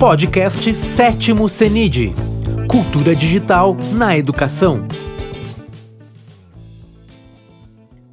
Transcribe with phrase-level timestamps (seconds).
[0.00, 2.14] Podcast Sétimo CENID
[2.70, 4.78] Cultura Digital na Educação.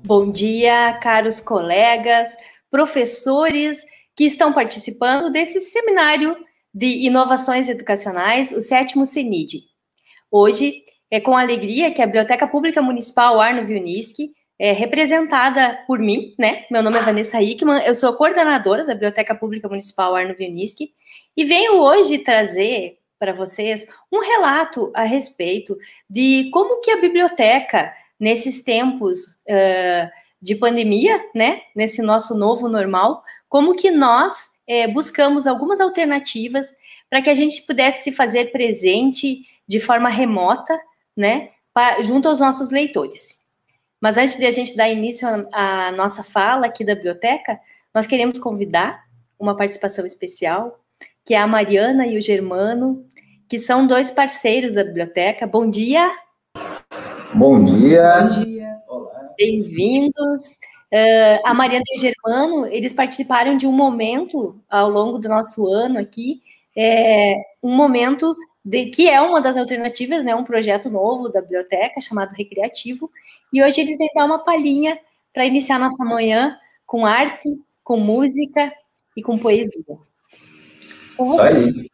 [0.03, 2.35] Bom dia, caros colegas,
[2.69, 3.85] professores
[4.17, 6.35] que estão participando desse seminário
[6.73, 9.59] de inovações educacionais, o sétimo CENID.
[10.29, 16.35] Hoje é com alegria que a Biblioteca Pública Municipal Arno Viuniski é representada por mim,
[16.37, 16.65] né?
[16.69, 20.89] Meu nome é Vanessa Hickman, eu sou coordenadora da Biblioteca Pública Municipal Arno Viuniski
[21.37, 25.77] e venho hoje trazer para vocês um relato a respeito
[26.09, 30.09] de como que a biblioteca, nesses tempos uh,
[30.41, 36.67] de pandemia, né, nesse nosso novo normal, como que nós eh, buscamos algumas alternativas
[37.09, 40.79] para que a gente pudesse se fazer presente de forma remota,
[41.15, 43.37] né, pra, junto aos nossos leitores.
[43.99, 47.59] Mas antes de a gente dar início à nossa fala aqui da biblioteca,
[47.93, 49.03] nós queremos convidar
[49.39, 50.79] uma participação especial
[51.27, 53.05] que é a Mariana e o Germano,
[53.49, 55.45] que são dois parceiros da biblioteca.
[55.45, 56.09] Bom dia!
[57.33, 58.21] Bom dia!
[58.21, 58.79] Bom dia!
[59.37, 60.53] Bem-vindos!
[60.89, 65.67] Uh, a Mariana e o Germano, eles participaram de um momento ao longo do nosso
[65.67, 66.41] ano aqui,
[66.73, 71.99] é, um momento de, que é uma das alternativas, né, um projeto novo da biblioteca
[71.99, 73.11] chamado Recreativo,
[73.51, 74.97] e hoje eles vêm dar uma palhinha
[75.33, 77.49] para iniciar nossa manhã com arte,
[77.83, 78.71] com música
[79.13, 80.06] e com poesia.
[81.19, 81.89] Isso aí.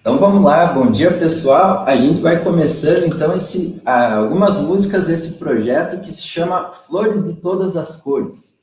[0.00, 1.84] Então vamos lá, bom dia pessoal.
[1.86, 7.22] A gente vai começando então esse, ah, algumas músicas desse projeto que se chama Flores
[7.22, 8.58] de Todas as Cores.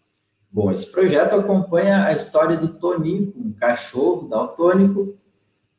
[0.52, 5.16] Bom, esse projeto acompanha a história de Toninho, um cachorro daltônico,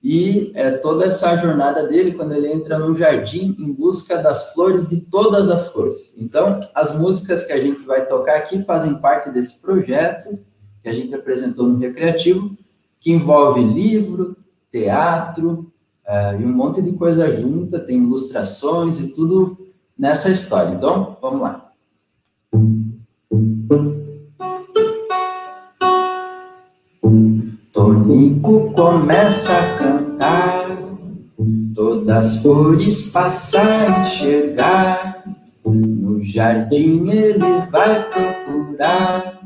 [0.00, 4.88] e é, toda essa jornada dele quando ele entra no jardim em busca das flores
[4.88, 6.14] de todas as cores.
[6.18, 10.38] Então, as músicas que a gente vai tocar aqui fazem parte desse projeto
[10.82, 12.56] que a gente apresentou no Recreativo
[13.00, 14.36] que envolve livro,
[14.70, 15.72] teatro
[16.06, 19.56] uh, e um monte de coisa junta, tem ilustrações e tudo
[19.98, 20.74] nessa história.
[20.74, 21.72] Então, vamos lá.
[27.72, 30.78] Tonico começa a cantar,
[31.74, 35.24] todas as cores passa a enxergar.
[35.64, 37.38] No jardim ele
[37.70, 39.38] vai procurar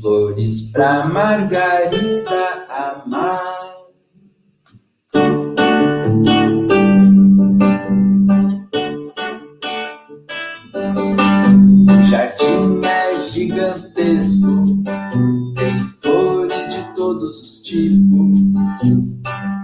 [0.00, 3.74] flores pra Margarida amar.
[11.88, 14.64] O jardim é gigantesco,
[15.56, 18.40] tem flores de todos os tipos,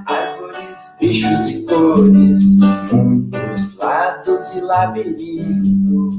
[0.06, 2.58] árvores, bichos e cores,
[2.90, 6.16] muitos lados e labirintos.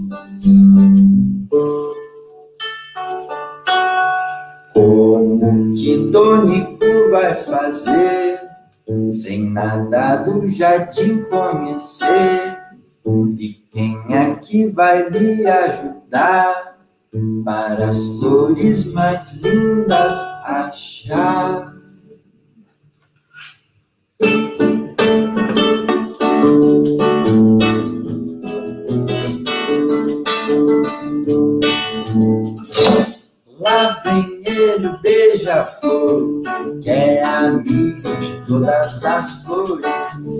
[6.11, 8.41] Tônico vai fazer
[9.09, 12.57] sem nada do jardim conhecer?
[13.37, 16.77] E quem é que vai lhe ajudar
[17.45, 20.13] para as flores mais lindas
[20.43, 21.80] achar?
[35.51, 36.41] Beija-flor,
[36.81, 40.39] que é amigo de todas as flores.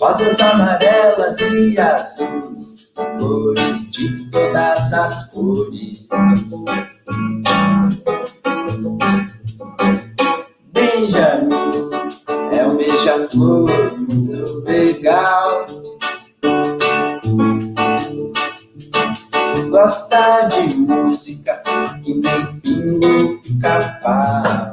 [0.00, 6.06] Rosas amarelas e azuis, flores de todas as cores.
[10.72, 11.90] Benjamin
[12.52, 13.68] é um beija-flor
[13.98, 15.66] muito legal.
[19.70, 21.62] gosta de música
[22.08, 24.72] que nem pingo pica-pau.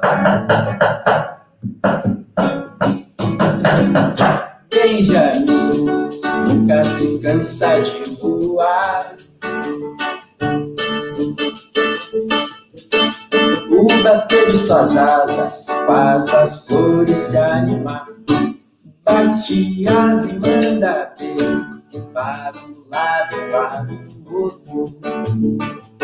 [4.71, 6.09] Benjamin
[6.47, 9.17] nunca se cansa de voar.
[13.69, 18.07] O bater de suas asas faz as flores se animar.
[19.03, 21.75] Bate as e manda beijo
[22.13, 23.87] para um lado, para
[24.25, 25.94] o outro.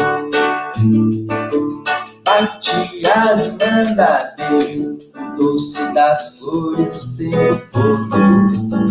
[2.24, 7.70] Bate as e manda beijo, o doce das flores o tempo
[8.10, 8.88] todo.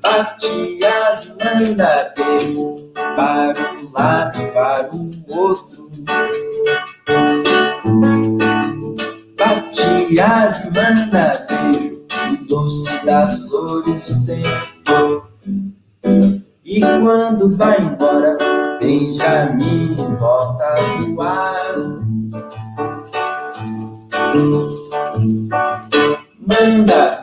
[0.00, 5.90] Bate as e manda beijo, para um lado, para o outro.
[9.36, 15.28] Bate as e manda beijo, o doce das flores o tempo.
[16.64, 18.57] E quando vai embora,
[18.88, 20.72] Benjamin volta volta
[21.12, 21.76] voar.
[26.40, 27.17] Manda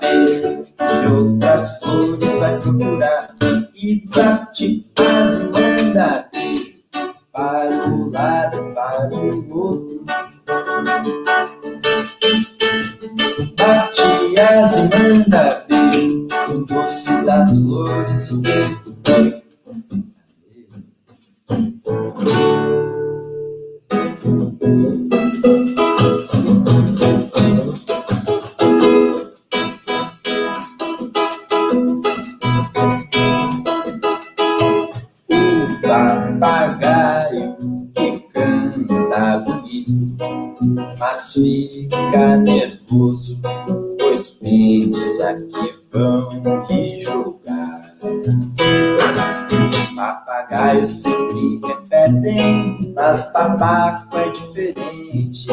[53.15, 55.47] mas papaco é diferente.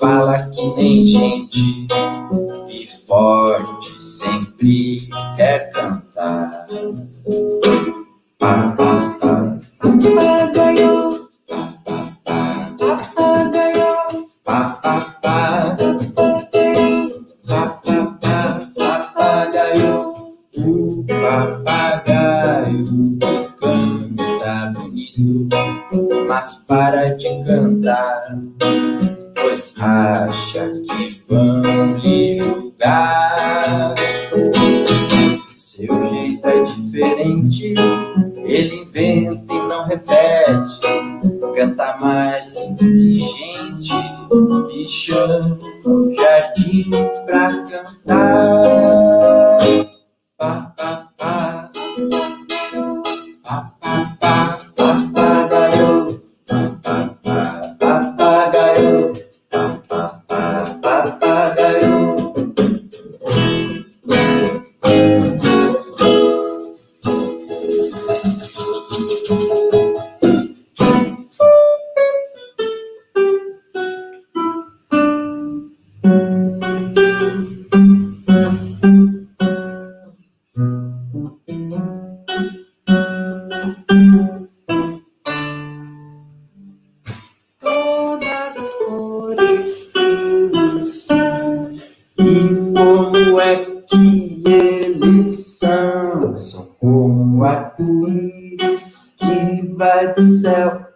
[0.00, 1.86] Fala que nem gente
[2.68, 6.66] e forte sempre quer cantar.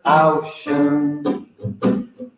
[0.05, 1.23] ao chão.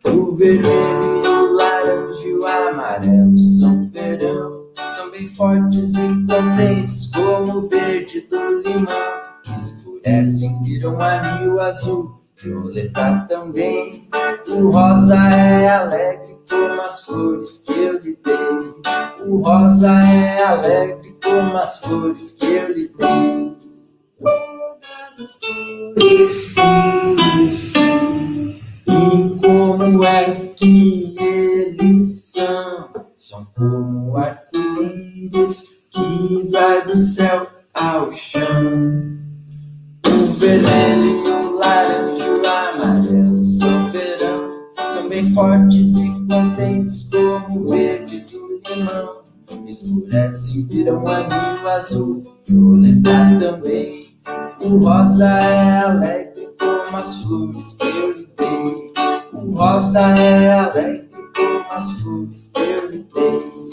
[0.05, 4.67] O vermelho e o laranja e o amarelo são verão.
[4.95, 8.87] São bem fortes e potentes como o verde do limão.
[9.43, 14.07] Que escurecem, viram anil azul, violeta também.
[14.47, 19.27] O rosa é alegre como as flores que eu lhe dei.
[19.27, 23.57] O rosa é alegre como as flores que eu lhe dei
[25.17, 25.39] braços.
[28.87, 32.89] E como é que eles são?
[33.15, 38.43] São como arco-íris que vai do céu ao chão.
[40.07, 44.51] O vermelho, o laranja, o amarelo são verão.
[44.91, 49.17] São bem fortes e contentes como o verde do limão.
[49.67, 54.06] Escurecem, viram anil azul, violetar também
[54.61, 58.93] o rosa é alegre como as flores que eu lhe dei.
[59.33, 63.67] O rosa é alegre como as flores que eu lhe dei.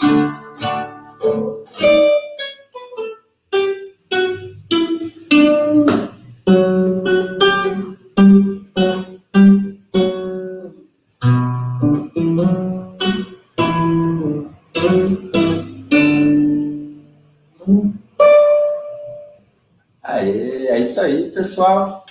[21.55, 22.05] Pessoal.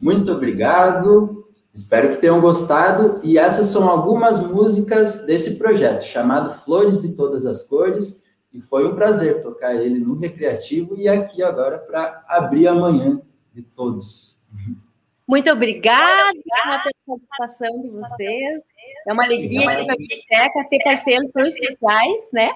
[0.00, 1.48] Muito obrigado.
[1.74, 3.20] Espero que tenham gostado.
[3.24, 8.22] E essas são algumas músicas desse projeto, chamado Flores de Todas as Cores.
[8.52, 13.20] E foi um prazer tocar ele no Recreativo e aqui agora para abrir a manhã
[13.52, 14.40] de todos.
[15.26, 18.62] Muito obrigada pela participação de vocês.
[19.08, 22.52] É uma alegria aqui para a biblioteca ter parceiros tão especiais, né?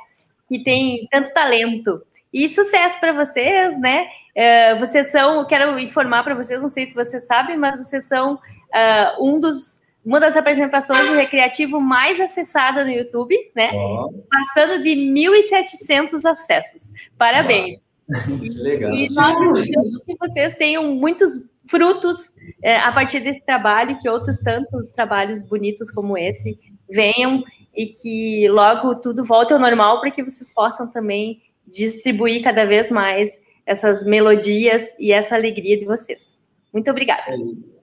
[0.48, 2.00] Que tem tanto talento.
[2.32, 4.06] E sucesso para vocês, né?
[4.36, 8.34] Uh, vocês são, quero informar para vocês, não sei se vocês sabem, mas vocês são
[8.34, 13.70] uh, um dos, uma das apresentações do recreativo mais acessada no YouTube, né?
[13.74, 14.12] Oh.
[14.30, 16.90] Passando de 1.700 acessos.
[17.16, 17.80] Parabéns.
[18.08, 18.92] Legal.
[18.92, 24.38] E nós desejamos que vocês tenham muitos frutos é, a partir desse trabalho, que outros
[24.38, 26.58] tantos trabalhos bonitos como esse
[26.88, 27.44] venham
[27.76, 32.90] e que logo tudo volte ao normal para que vocês possam também distribuir cada vez
[32.90, 36.40] mais essas melodias e essa alegria de vocês.
[36.72, 37.22] Muito obrigada.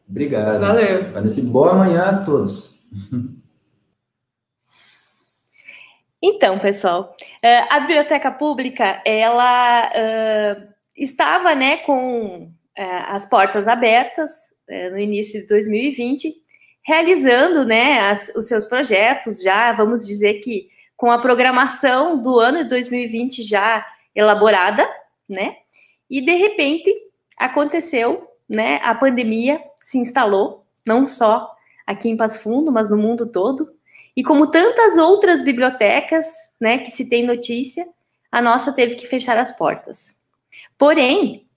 [0.10, 0.60] Obrigado.
[0.60, 1.12] Valeu.
[1.14, 2.80] Parece boa manhã a todos.
[6.28, 14.32] Então, pessoal, eh, a biblioteca pública ela uh, estava, né, com uh, as portas abertas
[14.68, 16.34] uh, no início de 2020,
[16.84, 22.64] realizando, né, as, os seus projetos já, vamos dizer que com a programação do ano
[22.64, 24.88] de 2020 já elaborada,
[25.28, 25.58] né,
[26.10, 26.94] e de repente
[27.38, 31.52] aconteceu, né, a pandemia se instalou, não só
[31.86, 33.74] aqui em Passo Fundo, mas no mundo todo,
[34.16, 36.26] e como tantas outras bibliotecas,
[36.60, 37.86] né, que se tem notícia,
[38.32, 40.16] a nossa teve que fechar as portas.
[40.78, 41.48] Porém,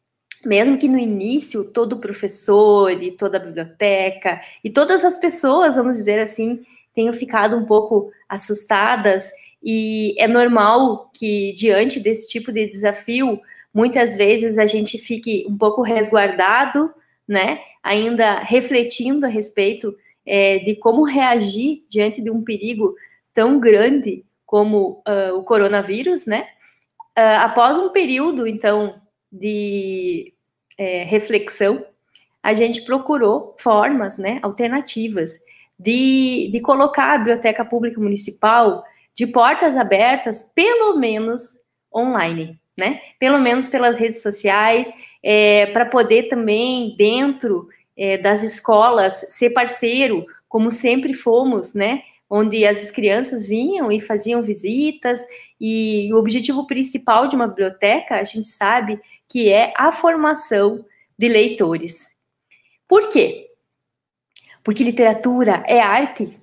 [0.44, 6.20] mesmo que no início todo professor e toda biblioteca e todas as pessoas, vamos dizer
[6.20, 6.64] assim,
[6.94, 9.30] tenham ficado um pouco assustadas
[9.62, 13.40] e é normal que diante desse tipo de desafio,
[13.72, 16.92] muitas vezes a gente fique um pouco resguardado,
[17.26, 17.60] né?
[17.82, 22.94] Ainda refletindo a respeito é, de como reagir diante de um perigo
[23.34, 26.48] tão grande como uh, o coronavírus, né?
[27.18, 30.32] Uh, após um período, então, de
[30.78, 31.84] é, reflexão,
[32.42, 35.38] a gente procurou formas, né, alternativas
[35.78, 41.58] de, de colocar a biblioteca pública municipal de portas abertas, pelo menos
[41.94, 43.00] online, né?
[43.18, 44.92] Pelo menos pelas redes sociais,
[45.22, 52.02] é, para poder também, dentro é, das escolas ser parceiro, como sempre fomos, né?
[52.30, 55.20] Onde as crianças vinham e faziam visitas,
[55.60, 60.84] e o objetivo principal de uma biblioteca, a gente sabe que é a formação
[61.18, 62.08] de leitores.
[62.86, 63.47] Por quê?
[64.68, 66.38] Porque literatura é arte.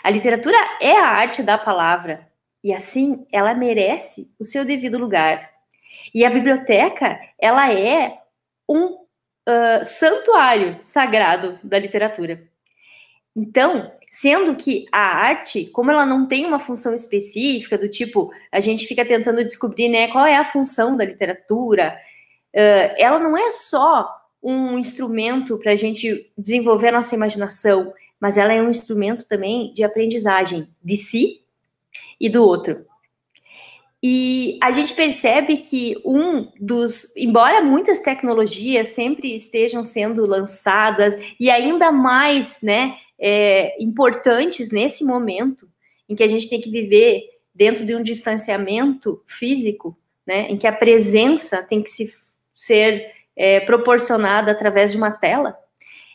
[0.00, 2.24] A literatura é a arte da palavra,
[2.62, 5.50] e assim ela merece o seu devido lugar.
[6.14, 8.16] E a biblioteca, ela é
[8.68, 12.44] um uh, santuário sagrado da literatura.
[13.34, 18.60] Então, sendo que a arte, como ela não tem uma função específica, do tipo, a
[18.60, 21.98] gente fica tentando descobrir né, qual é a função da literatura,
[22.54, 28.36] uh, ela não é só um instrumento para a gente desenvolver a nossa imaginação, mas
[28.36, 31.40] ela é um instrumento também de aprendizagem de si
[32.20, 32.84] e do outro.
[34.02, 41.50] E a gente percebe que um dos, embora muitas tecnologias sempre estejam sendo lançadas e
[41.50, 45.66] ainda mais, né, é, importantes nesse momento
[46.06, 47.22] em que a gente tem que viver
[47.54, 49.96] dentro de um distanciamento físico,
[50.26, 52.12] né, em que a presença tem que se,
[52.52, 55.56] ser é, proporcionada através de uma tela,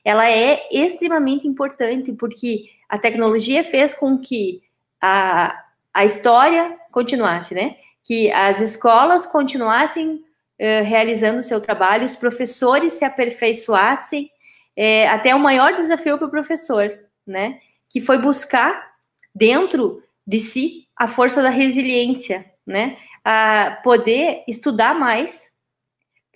[0.03, 4.61] ela é extremamente importante porque a tecnologia fez com que
[5.01, 7.75] a, a história continuasse, né?
[8.03, 14.31] Que as escolas continuassem uh, realizando o seu trabalho, os professores se aperfeiçoassem,
[14.75, 16.89] é, até o maior desafio para o professor,
[17.27, 17.59] né?
[17.89, 18.91] Que foi buscar
[19.35, 22.97] dentro de si a força da resiliência, né?
[23.23, 25.49] A poder estudar mais,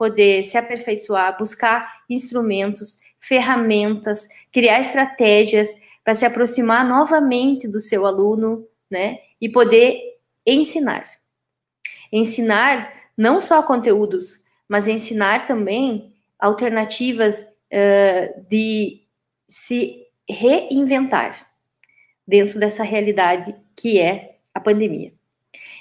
[0.04, 5.70] poder se aperfeiçoar, buscar instrumentos, ferramentas, criar estratégias
[6.04, 9.20] para se aproximar novamente do seu aluno, né?
[9.40, 9.98] E poder
[10.46, 11.06] ensinar.
[12.12, 19.04] Ensinar não só conteúdos, mas ensinar também alternativas uh, de
[19.48, 21.48] se reinventar
[22.28, 25.14] dentro dessa realidade que é a pandemia.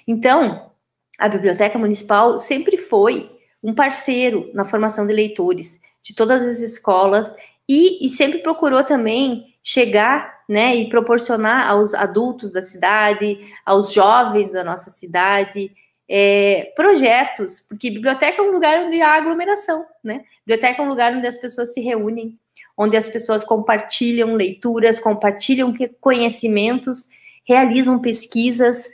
[0.07, 0.71] Então,
[1.19, 3.32] a Biblioteca Municipal sempre foi
[3.63, 7.35] um parceiro na formação de leitores de todas as escolas
[7.69, 14.53] e, e sempre procurou também chegar né, e proporcionar aos adultos da cidade, aos jovens
[14.53, 15.71] da nossa cidade,
[16.09, 20.25] é, projetos, porque biblioteca é um lugar onde há aglomeração, né?
[20.45, 22.39] Biblioteca é um lugar onde as pessoas se reúnem,
[22.77, 27.09] onde as pessoas compartilham leituras, compartilham conhecimentos,
[27.47, 28.89] realizam pesquisas.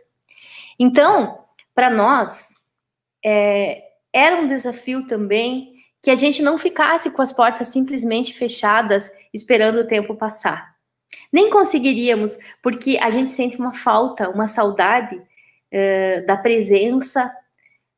[0.78, 1.38] Então,
[1.74, 2.54] para nós,
[3.24, 5.72] é, era um desafio também
[6.02, 10.76] que a gente não ficasse com as portas simplesmente fechadas, esperando o tempo passar.
[11.32, 17.30] Nem conseguiríamos, porque a gente sente uma falta, uma saudade uh, da presença,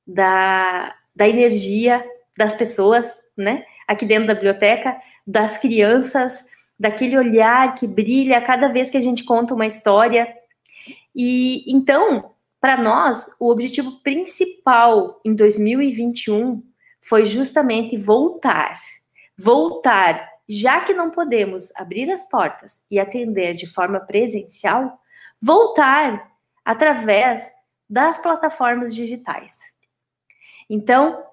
[0.07, 2.05] da, da energia
[2.37, 3.65] das pessoas, né?
[3.87, 6.45] Aqui dentro da biblioteca, das crianças,
[6.79, 10.33] daquele olhar que brilha cada vez que a gente conta uma história.
[11.15, 12.30] E então,
[12.61, 16.63] para nós, o objetivo principal em 2021
[17.01, 18.75] foi justamente voltar,
[19.37, 25.01] voltar, já que não podemos abrir as portas e atender de forma presencial,
[25.41, 26.31] voltar
[26.65, 27.51] através
[27.89, 29.57] das plataformas digitais.
[30.69, 31.25] Então,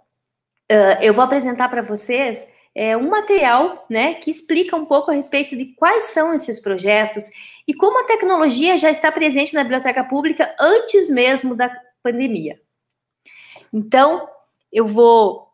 [1.02, 5.58] eu vou apresentar para vocês é, um material né, que explica um pouco a respeito
[5.58, 7.28] de quais são esses projetos
[7.68, 12.62] e como a tecnologia já está presente na biblioteca pública antes mesmo da pandemia.
[13.74, 14.30] Então,
[14.72, 15.52] eu vou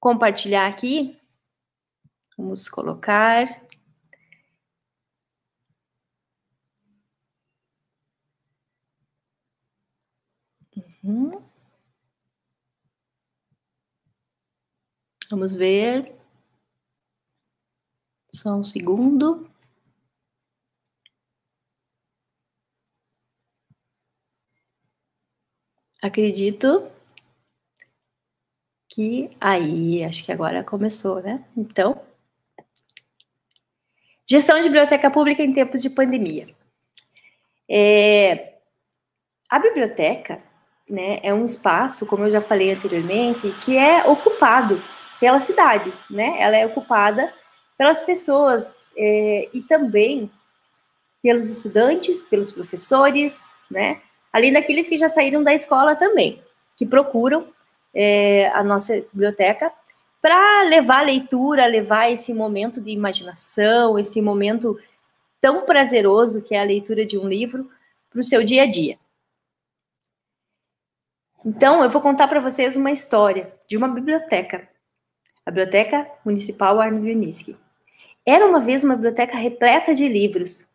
[0.00, 1.14] compartilhar aqui.
[2.38, 3.46] Vamos colocar.
[11.04, 11.42] Uhum.
[15.30, 16.19] Vamos ver.
[18.40, 19.46] Só um segundo.
[26.00, 26.90] Acredito
[28.88, 31.44] que aí, acho que agora começou, né?
[31.54, 32.00] Então,
[34.26, 36.48] gestão de biblioteca pública em tempos de pandemia.
[37.68, 38.54] É,
[39.50, 40.42] a biblioteca,
[40.88, 44.82] né, é um espaço, como eu já falei anteriormente, que é ocupado
[45.20, 46.40] pela cidade, né?
[46.40, 47.38] Ela é ocupada
[47.80, 50.30] pelas pessoas é, e também
[51.22, 54.02] pelos estudantes, pelos professores, né?
[54.30, 56.42] Além daqueles que já saíram da escola também,
[56.76, 57.48] que procuram
[57.94, 59.72] é, a nossa biblioteca
[60.20, 64.78] para levar a leitura, levar esse momento de imaginação, esse momento
[65.40, 67.70] tão prazeroso que é a leitura de um livro
[68.10, 68.98] para o seu dia a dia.
[71.46, 74.68] Então, eu vou contar para vocês uma história de uma biblioteca,
[75.46, 77.56] a Biblioteca Municipal Arno Viuniski.
[78.30, 80.70] Era uma vez uma biblioteca repleta de livros.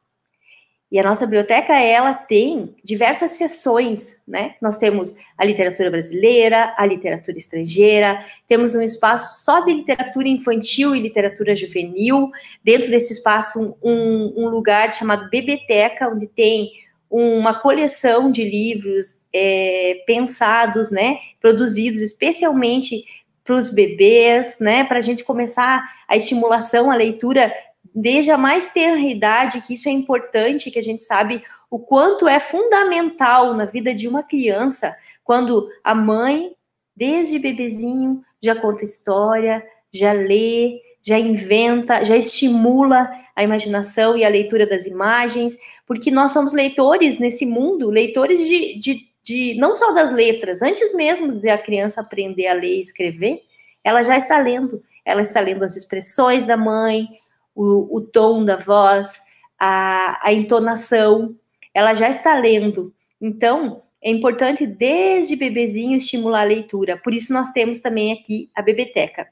[0.92, 4.56] E a nossa biblioteca, ela tem diversas seções, né?
[4.62, 10.94] Nós temos a literatura brasileira, a literatura estrangeira, temos um espaço só de literatura infantil
[10.94, 12.30] e literatura juvenil.
[12.62, 16.72] Dentro desse espaço, um, um lugar chamado Biblioteca, onde tem
[17.10, 21.20] uma coleção de livros é, pensados, né?
[21.40, 23.06] Produzidos especialmente
[23.46, 24.84] para os bebês, né?
[24.84, 27.54] Para a gente começar a estimulação, a leitura
[27.94, 32.28] desde a mais tenra idade, que isso é importante, que a gente sabe o quanto
[32.28, 36.52] é fundamental na vida de uma criança quando a mãe,
[36.96, 44.30] desde bebezinho, já conta história, já lê, já inventa, já estimula a imaginação e a
[44.30, 49.92] leitura das imagens, porque nós somos leitores nesse mundo, leitores de, de de não só
[49.92, 53.42] das letras, antes mesmo de a criança aprender a ler e escrever,
[53.84, 54.84] ela já está lendo.
[55.04, 57.10] Ela está lendo as expressões da mãe,
[57.56, 59.20] o, o tom da voz,
[59.60, 61.36] a, a entonação.
[61.74, 62.94] Ela já está lendo.
[63.20, 66.96] Então, é importante desde bebezinho estimular a leitura.
[66.96, 69.28] Por isso nós temos também aqui a bebeteca.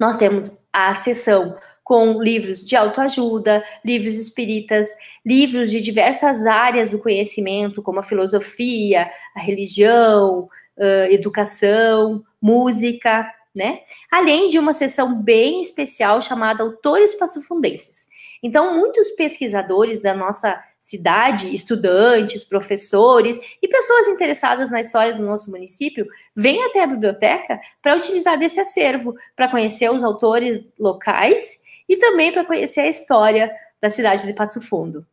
[0.00, 4.88] Nós temos a sessão com livros de autoajuda, livros espíritas,
[5.24, 13.80] livros de diversas áreas do conhecimento, como a filosofia, a religião, uh, educação, música, né?
[14.10, 18.08] Além de uma sessão bem especial chamada Autores Passofundenses.
[18.42, 25.50] Então, muitos pesquisadores da nossa cidade, estudantes, professores e pessoas interessadas na história do nosso
[25.50, 31.96] município vêm até a biblioteca para utilizar desse acervo, para conhecer os autores locais e
[31.96, 35.06] também para conhecer a história da cidade de Passo Fundo.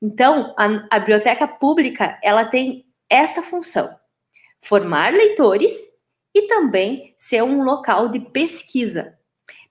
[0.00, 3.90] Então, a, a biblioteca pública ela tem essa função:
[4.60, 5.72] formar leitores
[6.34, 9.16] e também ser um local de pesquisa.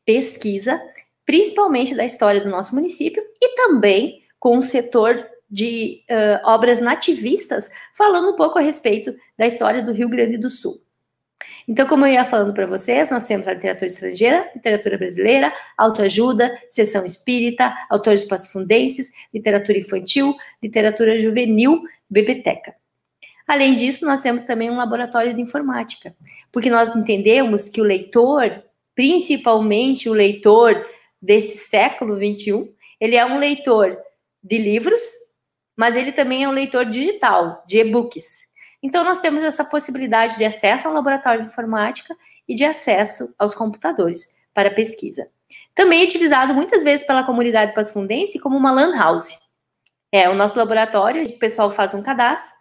[0.03, 0.81] Pesquisa,
[1.25, 7.69] principalmente da história do nosso município e também com o setor de uh, obras nativistas,
[7.93, 10.84] falando um pouco a respeito da história do Rio Grande do Sul.
[11.67, 16.55] Então, como eu ia falando para vocês, nós temos a literatura estrangeira, literatura brasileira, autoajuda,
[16.69, 22.75] sessão espírita, autores passafundenses, literatura infantil, literatura juvenil, biblioteca.
[23.47, 26.15] Além disso, nós temos também um laboratório de informática,
[26.51, 28.63] porque nós entendemos que o leitor,
[28.95, 30.85] principalmente o leitor
[31.21, 33.97] desse século 21, ele é um leitor
[34.43, 35.01] de livros,
[35.75, 38.45] mas ele também é um leitor digital, de e-books.
[38.85, 42.15] Então, nós temos essa possibilidade de acesso ao laboratório de informática
[42.47, 45.27] e de acesso aos computadores para pesquisa.
[45.73, 49.39] Também é utilizado muitas vezes pela comunidade pasfundense como uma LAN house.
[50.11, 52.53] É o nosso laboratório, o pessoal faz um cadastro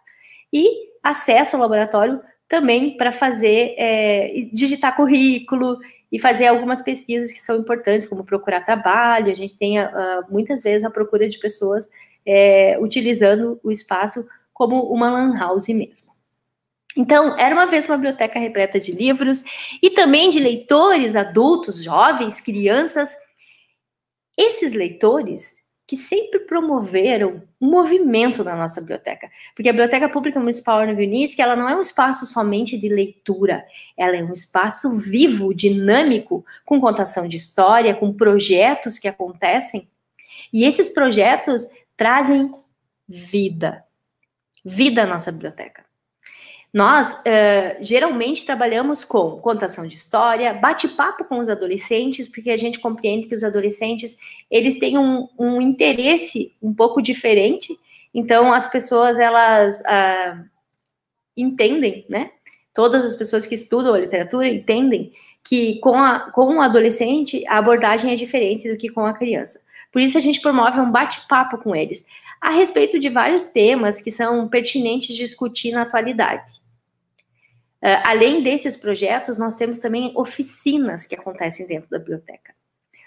[0.51, 0.65] e
[1.03, 5.77] acesso ao laboratório também para fazer, é, digitar currículo
[6.11, 9.29] e fazer algumas pesquisas que são importantes, como procurar trabalho.
[9.29, 11.87] A gente tem uh, muitas vezes a procura de pessoas
[12.25, 16.04] é, utilizando o espaço como uma LAN house mesmo.
[16.97, 19.43] Então, era uma vez uma biblioteca repleta de livros
[19.81, 23.15] e também de leitores adultos, jovens, crianças.
[24.37, 29.29] Esses leitores que sempre promoveram um movimento na nossa biblioteca.
[29.55, 33.63] Porque a Biblioteca Pública Municipal Ana Vinícius, ela não é um espaço somente de leitura,
[33.95, 39.87] ela é um espaço vivo, dinâmico, com contação de história, com projetos que acontecem.
[40.51, 42.51] E esses projetos trazem
[43.07, 43.83] vida.
[44.63, 45.84] Vida à nossa biblioteca.
[46.75, 52.81] Nós uh, geralmente trabalhamos com contação de história, bate-papo com os adolescentes, porque a gente
[52.81, 54.17] compreende que os adolescentes
[54.51, 57.73] eles têm um, um interesse um pouco diferente.
[58.13, 60.43] Então as pessoas elas uh,
[61.37, 62.31] entendem, né?
[62.73, 65.13] Todas as pessoas que estudam a literatura entendem
[65.45, 69.61] que com, a, com o adolescente a abordagem é diferente do que com a criança.
[69.93, 72.05] Por isso a gente promove um bate-papo com eles
[72.41, 76.64] a respeito de vários temas que são pertinentes de discutir na atualidade.
[77.85, 82.55] Uh, além desses projetos, nós temos também oficinas que acontecem dentro da biblioteca.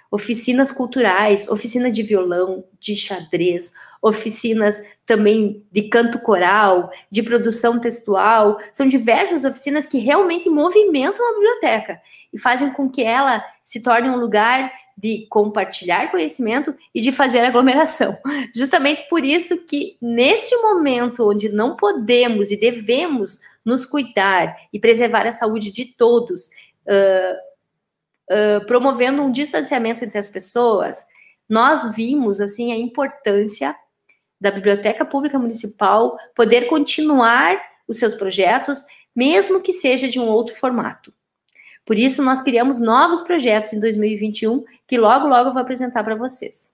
[0.08, 8.56] Oficinas culturais, oficina de violão, de xadrez, oficinas também de canto coral, de produção textual.
[8.70, 12.00] São diversas oficinas que realmente movimentam a biblioteca
[12.32, 17.40] e fazem com que ela se torne um lugar de compartilhar conhecimento e de fazer
[17.40, 18.16] aglomeração.
[18.54, 25.26] Justamente por isso que nesse momento onde não podemos e devemos nos cuidar e preservar
[25.26, 26.46] a saúde de todos,
[26.86, 27.36] uh,
[28.32, 31.04] uh, promovendo um distanciamento entre as pessoas,
[31.46, 33.76] nós vimos assim a importância
[34.40, 38.82] da Biblioteca Pública Municipal poder continuar os seus projetos,
[39.14, 41.12] mesmo que seja de um outro formato.
[41.84, 46.14] Por isso, nós criamos novos projetos em 2021, que logo, logo eu vou apresentar para
[46.14, 46.72] vocês.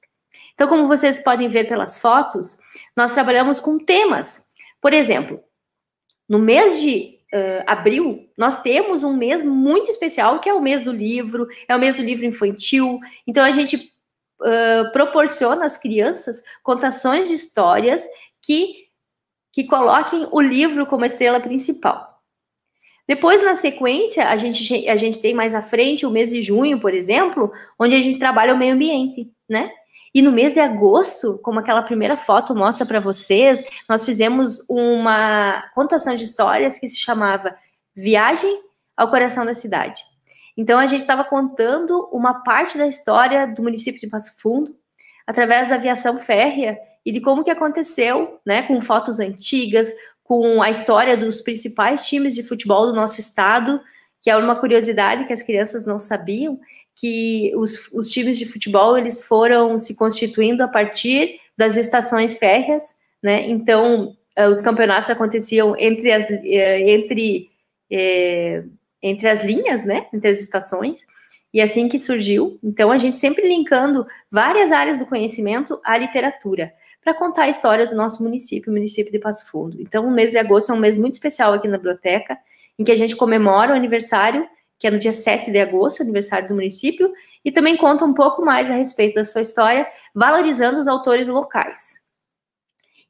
[0.55, 2.59] Então, como vocês podem ver pelas fotos,
[2.97, 4.45] nós trabalhamos com temas.
[4.81, 5.41] Por exemplo,
[6.29, 10.83] no mês de uh, abril, nós temos um mês muito especial, que é o mês
[10.83, 12.99] do livro, é o mês do livro infantil.
[13.27, 18.07] Então, a gente uh, proporciona às crianças contações de histórias
[18.43, 18.87] que,
[19.53, 22.15] que coloquem o livro como estrela principal.
[23.07, 26.81] Depois, na sequência, a gente, a gente tem mais à frente o mês de junho,
[26.81, 29.71] por exemplo, onde a gente trabalha o meio ambiente, né?
[30.15, 35.65] E no mês de agosto, como aquela primeira foto mostra para vocês, nós fizemos uma
[35.75, 37.57] contação de histórias que se chamava
[37.97, 38.63] Viagem
[38.97, 40.03] ao Coração da Cidade.
[40.57, 44.77] Então a gente estava contando uma parte da história do município de Passo Fundo
[45.27, 49.91] através da aviação férrea e de como que aconteceu, né, com fotos antigas,
[50.23, 53.81] com a história dos principais times de futebol do nosso estado,
[54.23, 56.59] que é uma curiosidade que as crianças não sabiam,
[56.97, 62.97] que os, os times de futebol eles foram se constituindo a partir das estações férreas,
[63.23, 63.49] né?
[63.49, 67.51] Então uh, os campeonatos aconteciam entre as uh, entre
[67.93, 68.71] uh,
[69.03, 70.07] entre as linhas, né?
[70.13, 71.05] Entre as estações
[71.53, 72.59] e assim que surgiu.
[72.63, 77.87] Então a gente sempre linkando várias áreas do conhecimento à literatura para contar a história
[77.87, 79.81] do nosso município, o município de Passo Fundo.
[79.81, 82.37] Então o mês de agosto é um mês muito especial aqui na biblioteca,
[82.79, 84.49] em que a gente comemora o aniversário
[84.85, 87.11] que é no dia 7 de agosto, aniversário do município,
[87.43, 92.03] e também conta um pouco mais a respeito da sua história, valorizando os autores locais.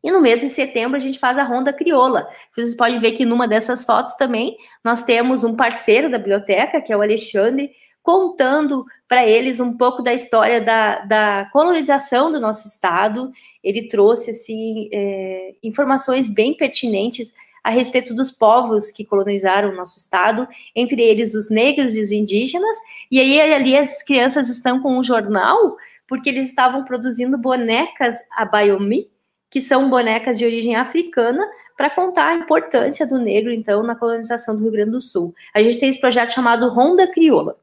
[0.00, 2.28] E no mês de setembro a gente faz a Ronda Crioula.
[2.54, 6.92] Vocês podem ver que numa dessas fotos também nós temos um parceiro da biblioteca, que
[6.92, 12.68] é o Alexandre, contando para eles um pouco da história da, da, colonização do nosso
[12.68, 13.32] estado.
[13.64, 19.98] Ele trouxe assim é, informações bem pertinentes a respeito dos povos que colonizaram o nosso
[19.98, 20.46] estado,
[20.76, 22.76] entre eles os negros e os indígenas.
[23.10, 29.10] E aí ali as crianças estão com um jornal porque eles estavam produzindo bonecas abayomi,
[29.50, 31.42] que são bonecas de origem africana,
[31.76, 35.34] para contar a importância do negro, então, na colonização do Rio Grande do Sul.
[35.54, 37.56] A gente tem esse projeto chamado Ronda Crioula.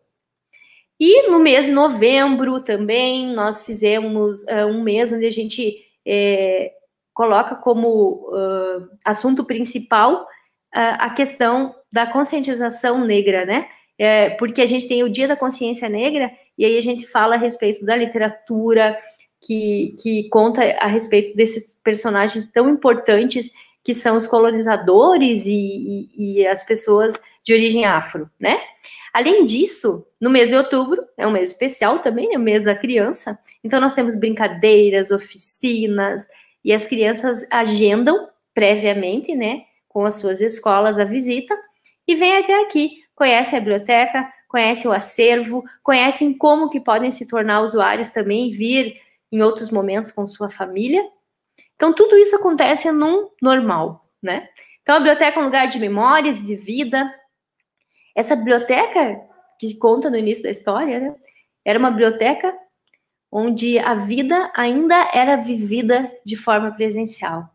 [1.00, 6.72] E no mês de novembro também, nós fizemos uh, um mês onde a gente é,
[7.14, 13.68] coloca como uh, assunto principal uh, a questão da conscientização negra, né?
[13.98, 17.36] É, porque a gente tem o Dia da Consciência Negra e aí a gente fala
[17.36, 18.98] a respeito da literatura
[19.40, 23.52] que, que conta a respeito desses personagens tão importantes
[23.84, 28.60] que são os colonizadores e, e, e as pessoas de origem afro, né?
[29.14, 32.76] Além disso, no mês de outubro, é um mês especial também, é o mês da
[32.76, 36.28] criança, então nós temos brincadeiras, oficinas,
[36.64, 41.58] e as crianças agendam previamente, né, com as suas escolas a visita
[42.08, 47.28] e vêm até aqui, conhecem a biblioteca, conhecem o acervo, conhecem como que podem se
[47.28, 51.02] tornar usuários também e vir em outros momentos com sua família.
[51.76, 54.50] Então tudo isso acontece num normal, né?
[54.82, 57.14] Então a biblioteca é um lugar de memórias, de vida.
[58.16, 59.22] Essa biblioteca,
[59.58, 61.16] que conta no início da história, né,
[61.64, 62.54] era uma biblioteca
[63.32, 67.50] onde a vida ainda era vivida de forma presencial.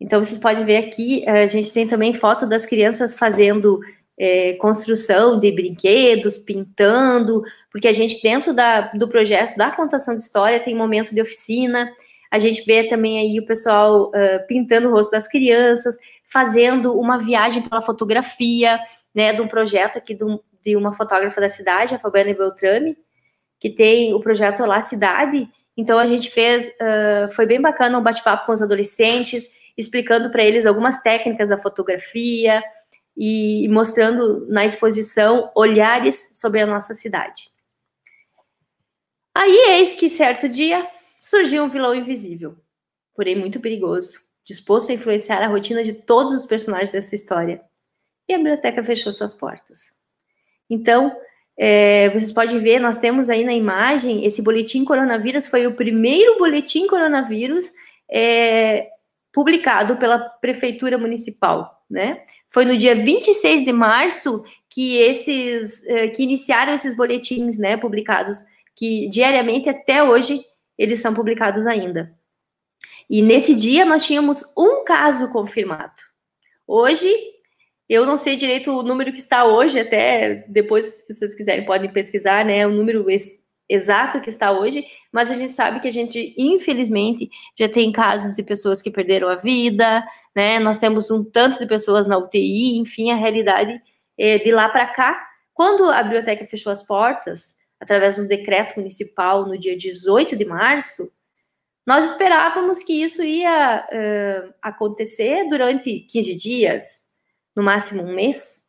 [0.00, 3.80] Então, vocês podem ver aqui, a gente tem também foto das crianças fazendo
[4.18, 10.22] é, construção de brinquedos, pintando, porque a gente, dentro da, do projeto da contação de
[10.22, 11.90] história, tem momento de oficina,
[12.30, 17.16] a gente vê também aí o pessoal uh, pintando o rosto das crianças, fazendo uma
[17.16, 18.78] viagem pela fotografia,
[19.14, 20.24] né, de um projeto aqui de,
[20.64, 22.96] de uma fotógrafa da cidade, a Fabiana Beltrame,
[23.64, 25.48] que tem o projeto Lá Cidade.
[25.74, 30.44] Então a gente fez, uh, foi bem bacana um bate-papo com os adolescentes, explicando para
[30.44, 32.62] eles algumas técnicas da fotografia
[33.16, 37.50] e mostrando na exposição olhares sobre a nossa cidade.
[39.34, 40.86] Aí eis que certo dia
[41.18, 42.58] surgiu um vilão invisível,
[43.14, 47.62] porém muito perigoso, disposto a influenciar a rotina de todos os personagens dessa história.
[48.28, 49.94] E a biblioteca fechou suas portas.
[50.68, 51.16] Então,
[51.56, 56.36] é, vocês podem ver, nós temos aí na imagem, esse boletim coronavírus foi o primeiro
[56.38, 57.72] boletim coronavírus
[58.10, 58.88] é,
[59.32, 62.22] publicado pela Prefeitura Municipal, né?
[62.50, 68.38] Foi no dia 26 de março que esses, é, que iniciaram esses boletins, né, publicados,
[68.74, 70.40] que diariamente até hoje
[70.76, 72.12] eles são publicados ainda.
[73.08, 75.94] E nesse dia nós tínhamos um caso confirmado.
[76.66, 77.08] Hoje
[77.88, 81.92] eu não sei direito o número que está hoje, até depois, se vocês quiserem, podem
[81.92, 82.66] pesquisar, né?
[82.66, 87.30] O número ex exato que está hoje, mas a gente sabe que a gente, infelizmente,
[87.58, 90.04] já tem casos de pessoas que perderam a vida,
[90.36, 90.58] né?
[90.58, 93.80] Nós temos um tanto de pessoas na UTI, enfim, a realidade
[94.18, 95.28] é, de lá para cá.
[95.54, 100.44] Quando a biblioteca fechou as portas, através de um decreto municipal no dia 18 de
[100.44, 101.10] março,
[101.86, 107.03] nós esperávamos que isso ia uh, acontecer durante 15 dias,
[107.54, 108.62] no máximo um mês.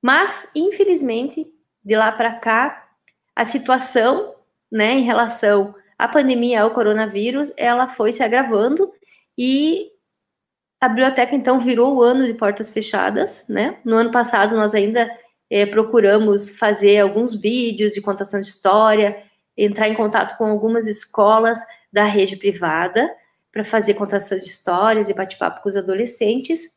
[0.00, 1.46] Mas, infelizmente,
[1.84, 2.88] de lá para cá,
[3.34, 4.34] a situação,
[4.70, 8.92] né, em relação à pandemia, ao coronavírus, ela foi se agravando
[9.38, 9.90] e
[10.80, 13.78] a biblioteca então virou o ano de portas fechadas, né?
[13.84, 15.08] No ano passado nós ainda
[15.48, 19.22] é, procuramos fazer alguns vídeos de contação de história,
[19.56, 21.60] entrar em contato com algumas escolas
[21.92, 23.08] da rede privada
[23.52, 26.74] para fazer contação de histórias e bate-papo com os adolescentes.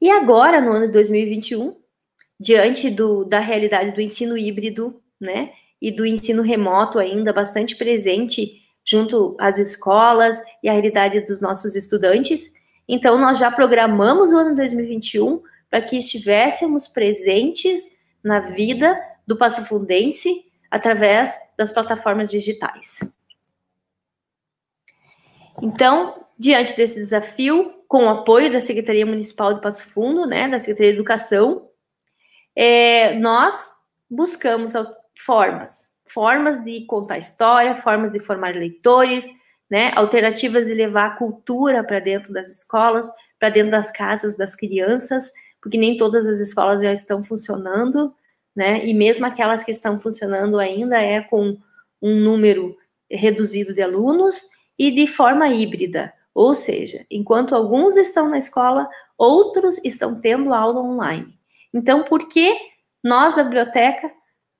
[0.00, 1.76] E agora, no ano de 2021,
[2.38, 8.60] diante do, da realidade do ensino híbrido, né, e do ensino remoto ainda bastante presente
[8.84, 12.52] junto às escolas e à realidade dos nossos estudantes,
[12.88, 19.64] então nós já programamos o ano 2021 para que estivéssemos presentes na vida do Passo
[19.64, 23.00] Fundense através das plataformas digitais.
[25.62, 30.60] Então, diante desse desafio, com o apoio da Secretaria Municipal de Passo Fundo, né, da
[30.60, 31.68] Secretaria de Educação,
[32.54, 33.68] é, nós
[34.08, 34.74] buscamos
[35.18, 39.28] formas, formas de contar história, formas de formar leitores,
[39.68, 44.54] né, alternativas de levar a cultura para dentro das escolas, para dentro das casas das
[44.54, 48.14] crianças, porque nem todas as escolas já estão funcionando,
[48.54, 51.58] né, e mesmo aquelas que estão funcionando ainda é com
[52.00, 52.76] um número
[53.10, 54.48] reduzido de alunos
[54.78, 60.80] e de forma híbrida, ou seja, enquanto alguns estão na escola, outros estão tendo aula
[60.80, 61.38] online.
[61.72, 62.56] Então, por que
[63.04, 64.10] nós da biblioteca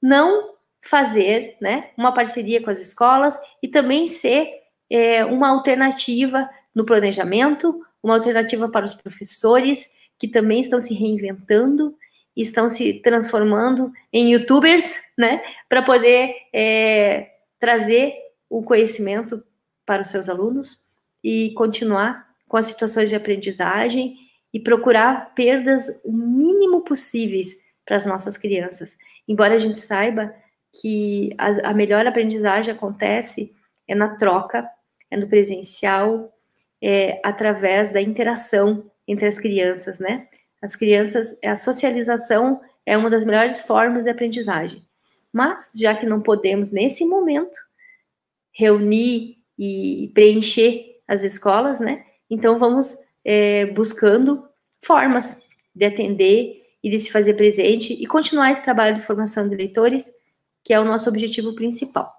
[0.01, 4.47] não fazer né, uma parceria com as escolas e também ser
[4.91, 11.97] é, uma alternativa no planejamento, uma alternativa para os professores que também estão se reinventando,
[12.37, 18.13] estão se transformando em youtubers, né, para poder é, trazer
[18.51, 19.43] o conhecimento
[19.87, 20.79] para os seus alunos
[21.23, 24.17] e continuar com as situações de aprendizagem
[24.53, 28.97] e procurar perdas o mínimo possíveis para as nossas crianças.
[29.29, 30.35] Embora a gente saiba
[30.81, 33.53] que a, a melhor aprendizagem acontece
[33.87, 34.69] é na troca,
[35.11, 36.33] é no presencial,
[36.83, 40.29] é através da interação entre as crianças, né?
[40.63, 44.85] As crianças, a socialização é uma das melhores formas de aprendizagem.
[45.33, 47.59] Mas, já que não podemos, nesse momento,
[48.53, 52.05] reunir e preencher as escolas, né?
[52.31, 54.45] Então vamos é, buscando
[54.81, 55.45] formas
[55.75, 60.09] de atender e de se fazer presente e continuar esse trabalho de formação de leitores,
[60.63, 62.15] que é o nosso objetivo principal.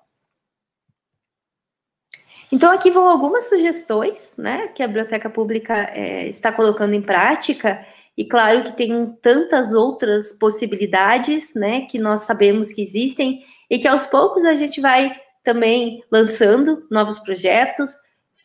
[2.51, 7.83] Então, aqui vão algumas sugestões, né, que a Biblioteca Pública é, está colocando em prática,
[8.17, 13.87] e claro que tem tantas outras possibilidades, né, que nós sabemos que existem, e que
[13.87, 17.95] aos poucos a gente vai também lançando novos projetos,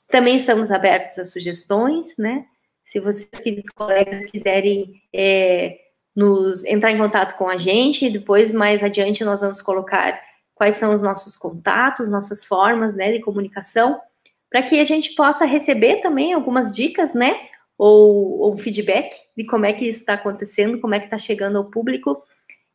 [0.09, 2.47] também estamos abertos a sugestões, né?
[2.85, 5.79] Se vocês, queridos colegas, quiserem é,
[6.15, 10.21] nos entrar em contato com a gente, depois, mais adiante, nós vamos colocar
[10.55, 14.01] quais são os nossos contatos, nossas formas né, de comunicação,
[14.49, 17.39] para que a gente possa receber também algumas dicas, né?
[17.77, 21.59] Ou, ou feedback de como é que isso está acontecendo, como é que está chegando
[21.59, 22.23] ao público,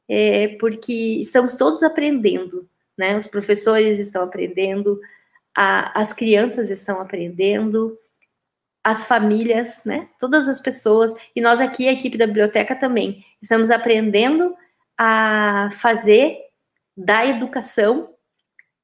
[0.07, 3.17] é, porque estamos todos aprendendo, né?
[3.17, 4.99] Os professores estão aprendendo,
[5.57, 7.97] a, as crianças estão aprendendo,
[8.83, 10.09] as famílias, né?
[10.19, 14.55] Todas as pessoas, e nós aqui, a equipe da biblioteca também, estamos aprendendo
[14.97, 16.37] a fazer
[16.95, 18.13] da educação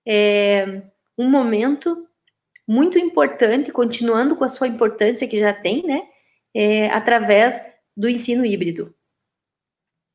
[0.08, 0.82] é,
[1.18, 2.08] um momento
[2.68, 6.04] muito importante, continuando com a sua importância que já tem, né?
[6.54, 7.60] É, através
[7.96, 8.96] do ensino híbrido,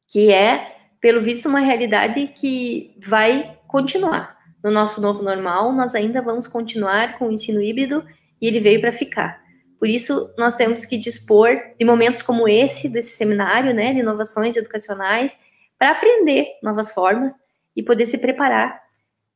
[0.09, 4.39] que é, pelo visto, uma realidade que vai continuar.
[4.63, 8.05] No nosso novo normal, nós ainda vamos continuar com o ensino híbrido
[8.41, 9.43] e ele veio para ficar.
[9.79, 14.57] Por isso, nós temos que dispor de momentos como esse, desse seminário, né, de inovações
[14.57, 15.37] educacionais,
[15.77, 17.35] para aprender novas formas
[17.75, 18.81] e poder se preparar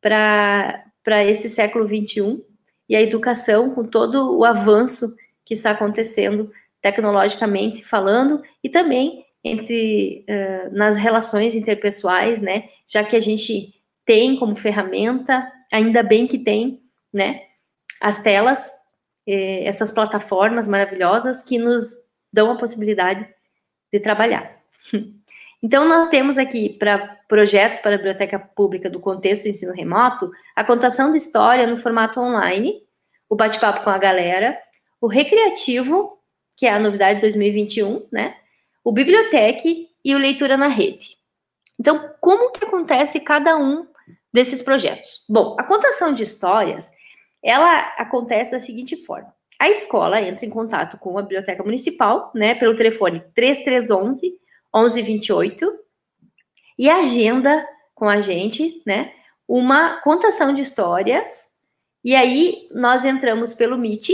[0.01, 2.41] para esse século XXI
[2.89, 10.25] e a educação com todo o avanço que está acontecendo tecnologicamente falando e também entre
[10.29, 12.69] uh, nas relações interpessoais, né?
[12.87, 13.75] Já que a gente
[14.07, 16.81] tem como ferramenta, ainda bem que tem,
[17.13, 17.43] né?
[18.01, 18.71] As telas
[19.27, 21.85] eh, essas plataformas maravilhosas que nos
[22.33, 23.29] dão a possibilidade
[23.93, 24.57] de trabalhar.
[25.63, 30.31] Então, nós temos aqui para projetos para a biblioteca pública do contexto do ensino remoto,
[30.55, 32.83] a contação de história no formato online,
[33.29, 34.57] o bate-papo com a galera,
[35.01, 36.21] o recreativo,
[36.57, 38.37] que é a novidade de 2021, né?
[38.85, 39.63] O biblioteca
[40.05, 41.17] e o leitura na rede.
[41.81, 43.87] Então, como que acontece cada um
[44.37, 45.25] desses projetos?
[45.31, 46.91] Bom, a contação de histórias
[47.43, 49.35] ela acontece da seguinte forma.
[49.59, 54.39] A escola entra em contato com a biblioteca municipal, né, pelo telefone 3311
[54.75, 55.73] 1128
[56.79, 59.15] e agenda com a gente, né,
[59.49, 61.47] uma contação de histórias.
[62.05, 64.11] E aí nós entramos pelo Meet,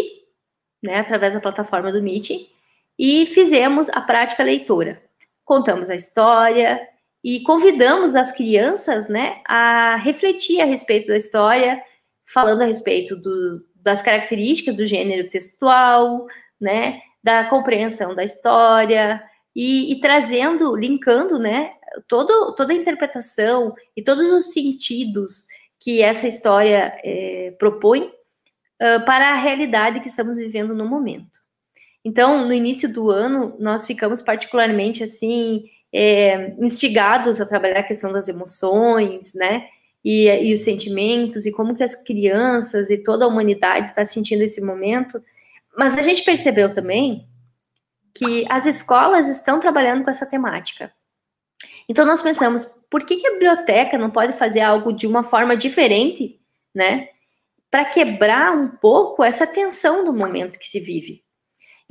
[0.81, 2.49] né, através da plataforma do Meet,
[2.97, 5.03] e fizemos a prática leitora.
[5.45, 6.81] Contamos a história
[7.23, 11.83] e convidamos as crianças, né, a refletir a respeito da história,
[12.25, 16.27] falando a respeito do, das características do gênero textual,
[16.61, 19.23] né, da compreensão da história
[19.55, 21.73] e, e trazendo, linkando, né,
[22.09, 25.47] todo, toda a interpretação e todos os sentidos
[25.79, 31.41] que essa história é, propõe uh, para a realidade que estamos vivendo no momento.
[32.05, 38.13] Então, no início do ano, nós ficamos particularmente assim é, instigados a trabalhar a questão
[38.13, 39.69] das emoções, né?
[40.05, 44.43] e, e, os sentimentos e como que as crianças e toda a humanidade está sentindo
[44.43, 45.23] esse momento.
[45.77, 47.29] Mas a gente percebeu também
[48.15, 50.93] que as escolas estão trabalhando com essa temática.
[51.89, 55.57] Então nós pensamos, por que, que a biblioteca não pode fazer algo de uma forma
[55.57, 56.41] diferente,
[56.75, 57.09] né?
[57.71, 61.25] Para quebrar um pouco essa tensão do momento que se vive.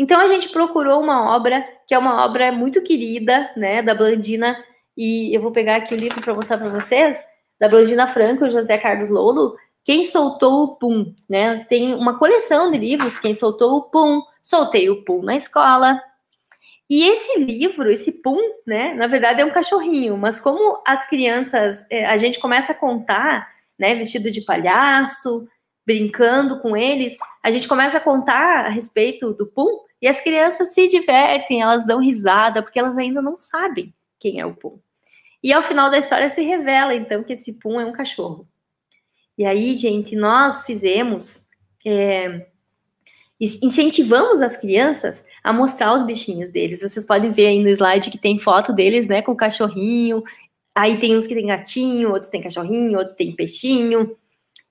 [0.01, 4.57] Então a gente procurou uma obra que é uma obra muito querida, né, da Blandina,
[4.97, 7.23] e eu vou pegar aqui o livro para mostrar para vocês,
[7.59, 11.67] da Blandina Franco e José Carlos Lolo, Quem Soltou o Pum, né?
[11.69, 16.01] Tem uma coleção de livros, Quem Soltou o Pum, Soltei o Pum na Escola.
[16.89, 18.95] E esse livro, esse Pum, né?
[18.95, 23.47] Na verdade é um cachorrinho, mas como as crianças, é, a gente começa a contar,
[23.77, 23.93] né?
[23.93, 25.47] Vestido de palhaço,
[25.85, 30.73] brincando com eles, a gente começa a contar a respeito do Pum e as crianças
[30.73, 34.79] se divertem, elas dão risada, porque elas ainda não sabem quem é o Pum.
[35.43, 38.47] E ao final da história se revela, então, que esse Pum é um cachorro.
[39.37, 41.47] E aí, gente, nós fizemos.
[41.85, 42.45] É,
[43.39, 46.81] incentivamos as crianças a mostrar os bichinhos deles.
[46.81, 50.23] Vocês podem ver aí no slide que tem foto deles, né, com o cachorrinho.
[50.75, 54.15] Aí tem uns que tem gatinho, outros tem cachorrinho, outros tem peixinho.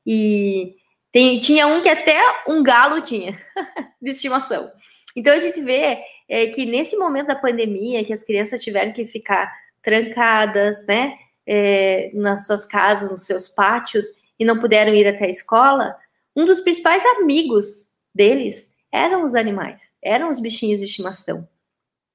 [0.07, 0.77] E
[1.11, 3.37] tem, tinha um que até um galo tinha
[4.01, 4.71] de estimação.
[5.16, 9.05] Então a gente vê é, que nesse momento da pandemia, que as crianças tiveram que
[9.05, 11.16] ficar trancadas, né,
[11.47, 14.07] é, nas suas casas, nos seus pátios
[14.39, 15.97] e não puderam ir até a escola,
[16.37, 21.49] um dos principais amigos deles eram os animais, eram os bichinhos de estimação.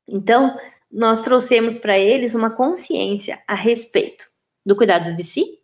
[0.07, 0.55] Então,
[0.91, 4.25] nós trouxemos para eles uma consciência a respeito
[4.65, 5.59] do cuidado de si,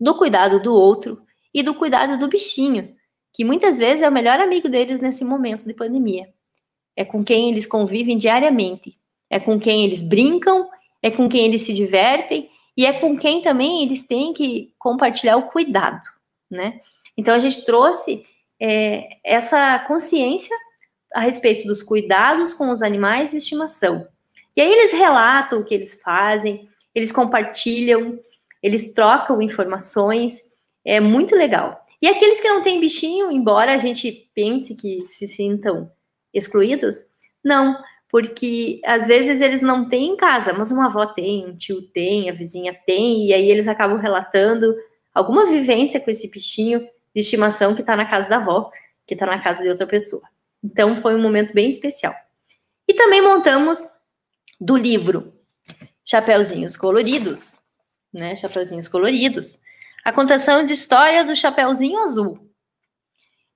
[0.00, 1.22] do cuidado do outro
[1.52, 2.96] e do cuidado do bichinho,
[3.32, 6.32] que muitas vezes é o melhor amigo deles nesse momento de pandemia.
[6.96, 8.96] É com quem eles convivem diariamente,
[9.28, 10.68] é com quem eles brincam
[11.04, 15.36] é com quem eles se divertem e é com quem também eles têm que compartilhar
[15.36, 16.00] o cuidado,
[16.50, 16.80] né?
[17.14, 18.24] Então a gente trouxe
[18.58, 20.56] é, essa consciência
[21.14, 24.08] a respeito dos cuidados com os animais de estimação.
[24.56, 28.18] E aí eles relatam o que eles fazem, eles compartilham,
[28.62, 30.40] eles trocam informações,
[30.82, 31.84] é muito legal.
[32.00, 35.92] E aqueles que não têm bichinho, embora a gente pense que se sintam
[36.34, 36.98] excluídos,
[37.42, 37.80] não,
[38.10, 42.28] porque às vezes eles não têm em casa, mas uma avó tem, um tio tem,
[42.28, 44.74] a vizinha tem, e aí eles acabam relatando
[45.14, 46.80] alguma vivência com esse bichinho
[47.14, 48.70] de estimação que está na casa da avó,
[49.06, 50.22] que está na casa de outra pessoa.
[50.62, 52.14] Então foi um momento bem especial.
[52.86, 53.78] E também montamos
[54.60, 55.32] do livro
[56.04, 57.58] Chapeuzinhos Coloridos,
[58.12, 58.36] né?
[58.36, 59.58] Chapeuzinhos Coloridos,
[60.04, 62.50] a contação de história do Chapeuzinho Azul.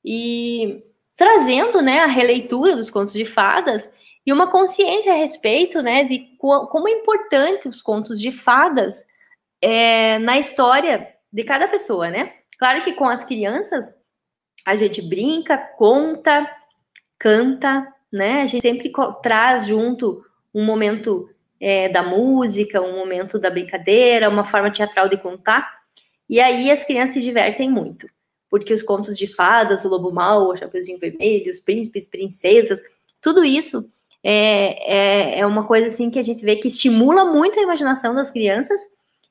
[0.05, 0.83] E
[1.19, 3.93] trazendo, né, a releitura dos contos de fadas
[4.25, 9.05] e uma consciência a respeito, né, de como é importante os contos de fadas
[9.61, 12.35] é, na história de cada pessoa, né?
[12.57, 13.99] Claro que com as crianças
[14.65, 16.49] a gente brinca, conta,
[17.19, 18.43] canta, né?
[18.43, 21.29] A gente sempre traz junto um momento
[21.61, 25.79] é, da música, um momento da brincadeira, uma forma teatral de contar.
[26.29, 28.09] E aí as crianças se divertem muito,
[28.51, 32.83] porque os contos de fadas, o lobo mau, o chapeuzinho vermelho, os príncipes, princesas,
[33.21, 33.91] tudo isso
[34.23, 38.15] é, é, é uma coisa assim que a gente vê que estimula muito a imaginação
[38.15, 38.81] das crianças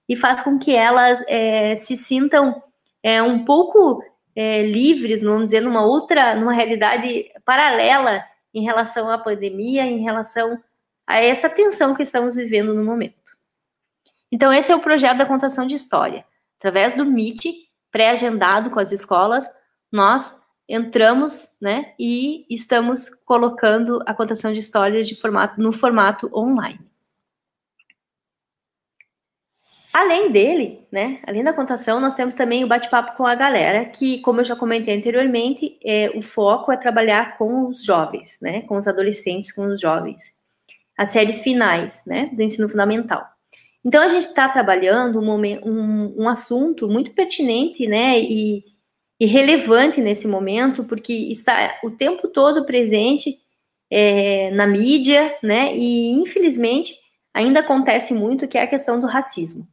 [0.07, 2.61] e faz com que elas é, se sintam
[3.03, 4.03] é, um pouco
[4.35, 10.61] é, livres, vamos dizer, numa outra, numa realidade paralela em relação à pandemia, em relação
[11.05, 13.37] a essa tensão que estamos vivendo no momento.
[14.31, 16.25] Então, esse é o projeto da contação de história.
[16.57, 19.49] Através do MIT, pré-agendado com as escolas,
[19.91, 20.35] nós
[20.67, 26.79] entramos, né, e estamos colocando a contação de histórias de formato, no formato online.
[29.93, 34.19] Além dele, né, além da contação, nós temos também o bate-papo com a galera, que,
[34.19, 38.75] como eu já comentei anteriormente, é, o foco é trabalhar com os jovens, né, com
[38.75, 40.35] os adolescentes, com os jovens,
[40.97, 43.36] as séries finais, né, do ensino fundamental.
[43.87, 45.33] Então, a gente está trabalhando um,
[45.65, 48.65] um, um, assunto muito pertinente, né, e,
[49.17, 53.37] e, relevante nesse momento, porque está o tempo todo presente
[53.89, 56.97] é, na mídia, né, e infelizmente
[57.33, 59.65] ainda acontece muito, que é a questão do racismo.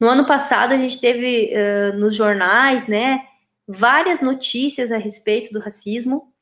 [0.00, 3.24] No ano passado, a gente teve uh, nos jornais, né,
[3.68, 6.32] várias notícias a respeito do racismo,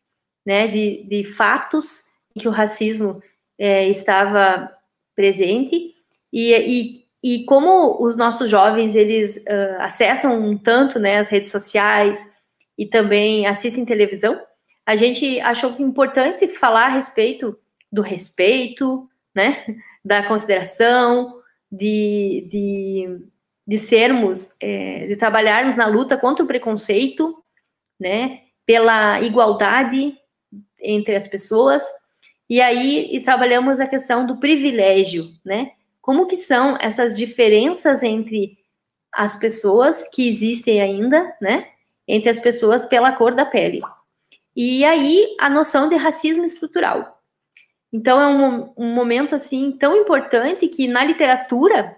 [0.46, 2.04] né, de, de fatos
[2.34, 3.22] em que o racismo
[3.58, 4.74] é, estava
[5.14, 5.92] presente,
[6.32, 11.50] e, e, e, como os nossos jovens, eles uh, acessam um tanto, né, as redes
[11.50, 12.18] sociais
[12.76, 14.40] e também assistem televisão,
[14.84, 17.56] a gente achou é importante falar a respeito
[17.90, 19.64] do respeito, né,
[20.04, 23.32] da consideração, de, de
[23.66, 27.42] de sermos, é, de trabalharmos na luta contra o preconceito,
[27.98, 30.16] né, pela igualdade
[30.80, 31.82] entre as pessoas,
[32.50, 38.58] e aí e trabalhamos a questão do privilégio, né, como que são essas diferenças entre
[39.14, 41.68] as pessoas que existem ainda, né,
[42.06, 43.80] entre as pessoas pela cor da pele.
[44.54, 47.22] E aí a noção de racismo estrutural.
[47.90, 51.96] Então é um, um momento assim tão importante que na literatura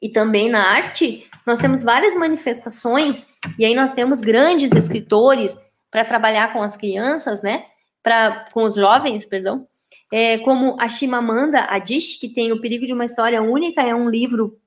[0.00, 3.26] e também na arte, nós temos várias manifestações,
[3.58, 5.58] e aí nós temos grandes escritores
[5.90, 7.64] para trabalhar com as crianças, né?
[8.02, 9.66] Pra, com os jovens, perdão,
[10.12, 14.08] é, como a Chimamanda Adichie, que tem O Perigo de uma História Única, é um
[14.08, 14.58] livro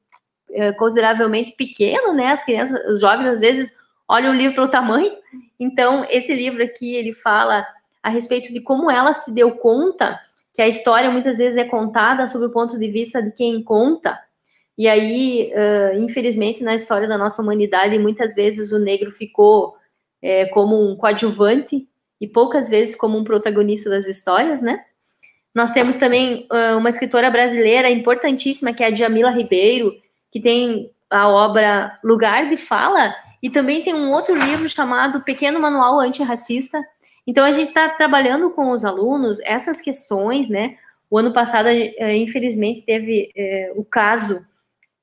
[0.51, 2.27] é, consideravelmente pequeno, né?
[2.27, 3.75] As crianças, os jovens às vezes
[4.07, 5.13] olham o livro pelo tamanho.
[5.59, 7.65] Então, esse livro aqui, ele fala
[8.03, 10.19] a respeito de como ela se deu conta
[10.53, 14.19] que a história muitas vezes é contada sob o ponto de vista de quem conta,
[14.77, 19.75] e aí, uh, infelizmente, na história da nossa humanidade, muitas vezes o negro ficou
[20.21, 21.87] é, como um coadjuvante
[22.19, 24.83] e poucas vezes como um protagonista das histórias, né?
[25.53, 29.95] Nós temos também uh, uma escritora brasileira importantíssima, que é a Djamila Ribeiro,
[30.31, 35.59] que tem a obra Lugar de Fala, e também tem um outro livro chamado Pequeno
[35.59, 36.81] Manual Antirracista.
[37.27, 40.77] Então, a gente está trabalhando com os alunos essas questões, né?
[41.09, 44.45] O ano passado, uh, infelizmente, teve uh, o caso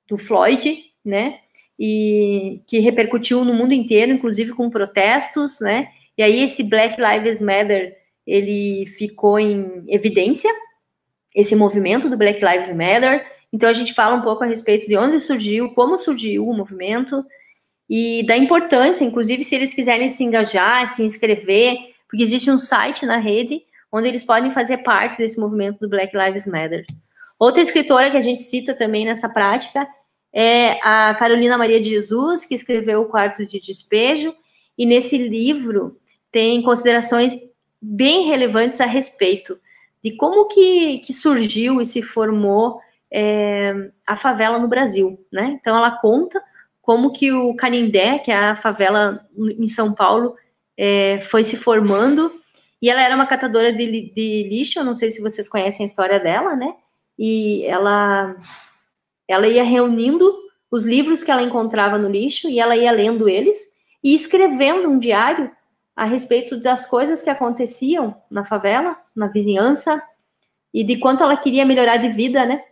[0.08, 1.40] do Floyd, né?
[1.78, 5.88] E que repercutiu no mundo inteiro, inclusive com protestos, né?
[6.16, 7.96] E aí esse Black Lives Matter
[8.28, 10.50] ele ficou em evidência,
[11.34, 13.26] esse movimento do Black Lives Matter.
[13.50, 17.24] Então a gente fala um pouco a respeito de onde surgiu, como surgiu o movimento
[17.88, 23.06] e da importância, inclusive se eles quiserem se engajar, se inscrever, porque existe um site
[23.06, 26.84] na rede onde eles podem fazer parte desse movimento do Black Lives Matter.
[27.38, 29.88] Outra escritora que a gente cita também nessa prática
[30.30, 34.34] é a Carolina Maria de Jesus, que escreveu O Quarto de Despejo,
[34.76, 35.96] e nesse livro
[36.30, 37.32] tem considerações
[37.80, 39.58] bem relevantes a respeito
[40.02, 45.58] de como que, que surgiu e se formou é, a favela no Brasil, né?
[45.60, 46.42] Então ela conta
[46.80, 50.34] como que o Canindé, que é a favela em São Paulo,
[50.76, 52.32] é, foi se formando.
[52.80, 56.20] E ela era uma catadora de, de lixo, não sei se vocês conhecem a história
[56.20, 56.72] dela, né?
[57.18, 58.36] E ela,
[59.26, 60.32] ela ia reunindo
[60.70, 63.58] os livros que ela encontrava no lixo e ela ia lendo eles
[64.02, 65.50] e escrevendo um diário
[65.98, 70.00] a respeito das coisas que aconteciam na favela, na vizinhança,
[70.72, 72.62] e de quanto ela queria melhorar de vida, né?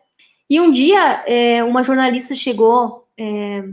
[0.48, 3.64] E um dia, é, uma jornalista chegou é,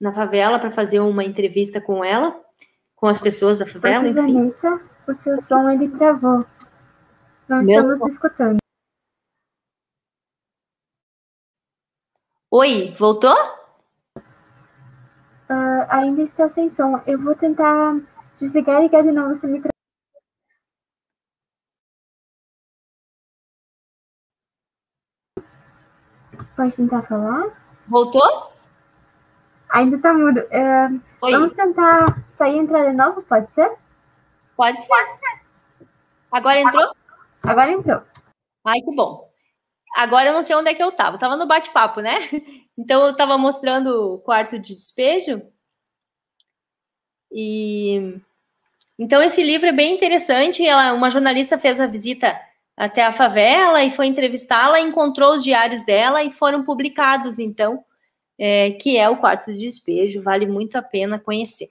[0.00, 2.36] na favela para fazer uma entrevista com ela,
[2.96, 4.32] com as pessoas da favela, enfim.
[4.32, 6.44] Vanessa, o seu som ele travou.
[7.48, 8.08] Não Meu estamos som.
[8.08, 8.56] escutando.
[12.50, 13.36] Oi, voltou?
[15.48, 17.00] Uh, ainda está sem som.
[17.06, 18.00] Eu vou tentar
[18.38, 19.72] Desligar e ligar de novo seu microfone.
[26.56, 27.44] Pode tentar falar?
[27.86, 28.52] Voltou?
[29.68, 30.40] Ainda tá mudo.
[30.40, 33.76] Uh, vamos tentar sair e entrar de novo, pode ser?
[34.56, 34.88] Pode ser.
[34.88, 35.46] Pode ser.
[36.32, 36.92] Agora entrou?
[37.42, 38.02] Agora entrou.
[38.64, 39.30] Ai, que bom.
[39.96, 41.16] Agora eu não sei onde é que eu tava.
[41.16, 42.28] Eu tava no bate-papo, né?
[42.78, 45.40] Então eu tava mostrando o quarto de despejo.
[47.30, 48.20] E
[48.98, 50.66] então, esse livro é bem interessante.
[50.66, 52.38] Ela, uma jornalista fez a visita
[52.76, 57.84] até a favela e foi entrevistá-la, encontrou os diários dela e foram publicados, então,
[58.38, 60.22] é, que é o quarto de despejo.
[60.22, 61.70] Vale muito a pena conhecer.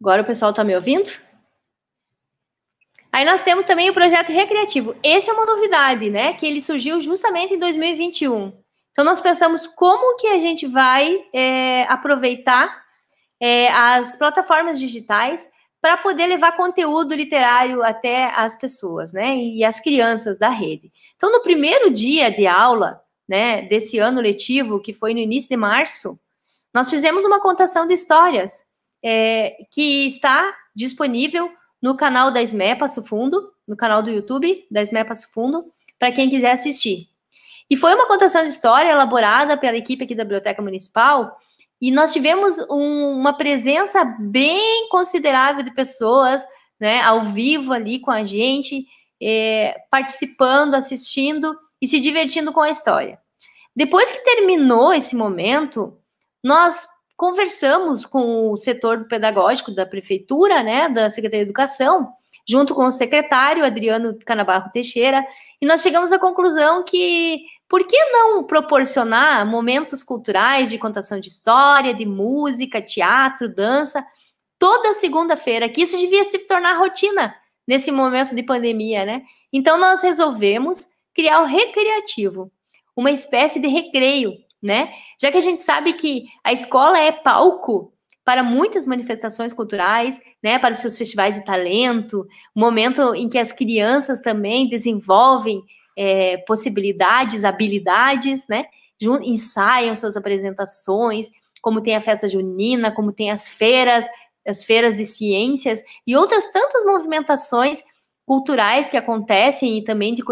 [0.00, 1.10] Agora o pessoal está me ouvindo?
[3.10, 4.94] Aí nós temos também o projeto recreativo.
[5.02, 6.34] Esse é uma novidade, né?
[6.34, 8.52] Que ele surgiu justamente em 2021.
[8.96, 12.82] Então, nós pensamos como que a gente vai é, aproveitar
[13.38, 15.46] é, as plataformas digitais
[15.82, 20.90] para poder levar conteúdo literário até as pessoas, né, e as crianças da rede.
[21.14, 25.58] Então, no primeiro dia de aula, né, desse ano letivo, que foi no início de
[25.58, 26.18] março,
[26.72, 28.64] nós fizemos uma contação de histórias
[29.04, 34.82] é, que está disponível no canal da SME Passo Fundo, no canal do YouTube da
[34.82, 37.14] SME Passo Fundo, para quem quiser assistir.
[37.68, 41.36] E foi uma contação de história elaborada pela equipe aqui da Biblioteca Municipal,
[41.80, 46.42] e nós tivemos um, uma presença bem considerável de pessoas,
[46.80, 48.86] né, ao vivo ali com a gente,
[49.20, 53.18] é, participando, assistindo e se divertindo com a história.
[53.74, 55.98] Depois que terminou esse momento,
[56.42, 56.86] nós
[57.16, 62.10] conversamos com o setor pedagógico da prefeitura, né, da Secretaria de Educação,
[62.48, 65.26] junto com o secretário Adriano Canabarro Teixeira,
[65.60, 71.28] e nós chegamos à conclusão que por que não proporcionar momentos culturais de contação de
[71.28, 74.04] história, de música, teatro, dança,
[74.58, 77.34] toda segunda-feira, que isso devia se tornar rotina
[77.66, 79.22] nesse momento de pandemia, né?
[79.52, 82.50] Então nós resolvemos criar o recreativo,
[82.94, 84.92] uma espécie de recreio, né?
[85.20, 87.92] Já que a gente sabe que a escola é palco
[88.24, 93.52] para muitas manifestações culturais, né, para os seus festivais de talento, momento em que as
[93.52, 95.62] crianças também desenvolvem
[95.96, 98.66] é, possibilidades, habilidades, né?
[99.00, 101.30] Ensaiam suas apresentações,
[101.62, 104.06] como tem a festa junina, como tem as feiras,
[104.46, 107.82] as feiras de ciências e outras tantas movimentações
[108.24, 110.22] culturais que acontecem e também de,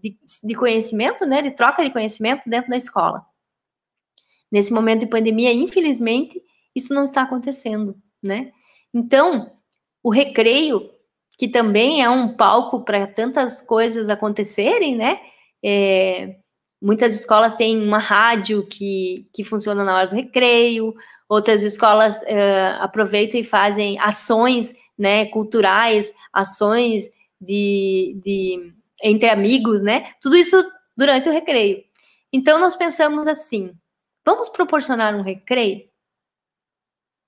[0.00, 1.42] de, de conhecimento, né?
[1.42, 3.24] De troca de conhecimento dentro da escola.
[4.50, 6.42] Nesse momento de pandemia, infelizmente,
[6.74, 8.52] isso não está acontecendo, né?
[8.92, 9.52] Então,
[10.02, 10.90] o recreio
[11.42, 15.18] que também é um palco para tantas coisas acontecerem, né?
[15.60, 16.36] É,
[16.80, 20.94] muitas escolas têm uma rádio que, que funciona na hora do recreio,
[21.28, 28.72] outras escolas é, aproveitam e fazem ações né, culturais, ações de, de
[29.02, 30.12] entre amigos, né?
[30.20, 30.64] Tudo isso
[30.96, 31.82] durante o recreio.
[32.32, 33.74] Então nós pensamos assim:
[34.24, 35.88] vamos proporcionar um recreio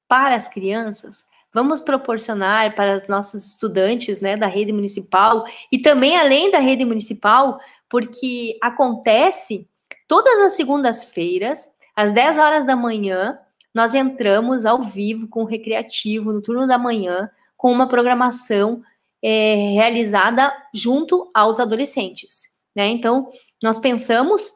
[0.07, 1.25] para as crianças
[1.55, 6.85] vamos proporcionar para os nossos estudantes né, da rede municipal e também além da rede
[6.85, 9.69] municipal, porque acontece
[10.09, 13.39] todas as segundas-feiras, às 10 horas da manhã,
[13.73, 18.83] nós entramos ao vivo com o recreativo no turno da manhã, com uma programação
[19.23, 22.49] é, realizada junto aos adolescentes.
[22.75, 22.89] Né?
[22.89, 23.31] Então,
[23.63, 24.53] nós pensamos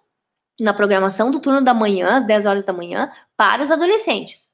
[0.61, 4.48] na programação do turno da manhã, às 10 horas da manhã, para os adolescentes.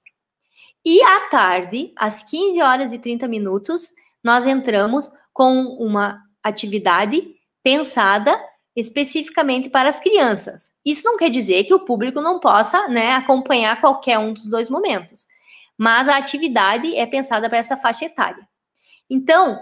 [0.84, 3.88] E à tarde, às 15 horas e 30 minutos,
[4.22, 7.26] nós entramos com uma atividade
[7.62, 8.38] pensada
[8.76, 10.72] especificamente para as crianças.
[10.84, 14.68] Isso não quer dizer que o público não possa né, acompanhar qualquer um dos dois
[14.68, 15.26] momentos.
[15.76, 18.46] mas a atividade é pensada para essa faixa etária.
[19.10, 19.60] Então,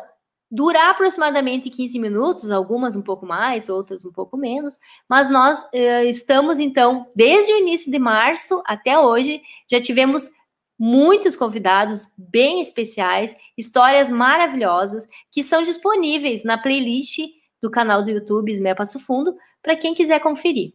[0.50, 6.04] durar aproximadamente 15 minutos, algumas um pouco mais, outras um pouco menos, mas nós uh,
[6.04, 10.28] estamos, então, desde o início de março até hoje, já tivemos
[10.84, 17.20] muitos convidados bem especiais, histórias maravilhosas que são disponíveis na playlist
[17.62, 20.72] do canal do YouTube Esmeia Passo Fundo para quem quiser conferir.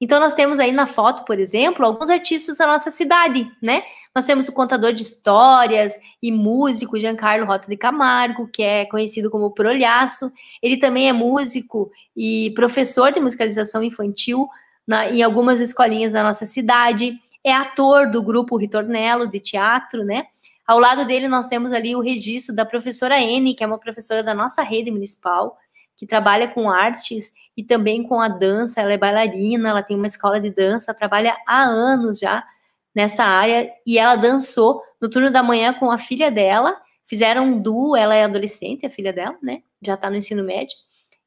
[0.00, 3.82] Então, nós temos aí na foto, por exemplo, alguns artistas da nossa cidade, né?
[4.14, 9.30] Nós temos o contador de histórias e músico Giancarlo Rota de Camargo, que é conhecido
[9.30, 10.32] como Prolhaço.
[10.62, 14.48] Ele também é músico e professor de musicalização infantil
[14.86, 17.20] na, em algumas escolinhas da nossa cidade.
[17.46, 20.26] É ator do grupo Ritornello de teatro, né?
[20.66, 24.20] Ao lado dele, nós temos ali o registro da professora N, que é uma professora
[24.20, 25.56] da nossa rede municipal,
[25.96, 28.80] que trabalha com artes e também com a dança.
[28.80, 32.44] Ela é bailarina, ela tem uma escola de dança, trabalha há anos já
[32.92, 36.76] nessa área e ela dançou no turno da manhã com a filha dela.
[37.06, 39.62] Fizeram um duo, ela é adolescente, a filha dela, né?
[39.80, 40.74] Já está no ensino médio.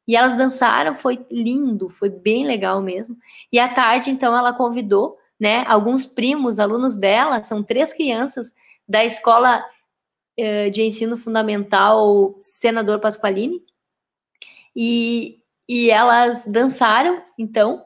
[0.06, 3.16] E elas dançaram, foi lindo, foi bem legal mesmo.
[3.54, 8.54] E à tarde, então, ela convidou, né, alguns primos, alunos dela, são três crianças
[8.88, 9.64] da escola
[10.38, 13.62] eh, de ensino fundamental Senador Pasqualini,
[14.76, 17.86] e e elas dançaram, então,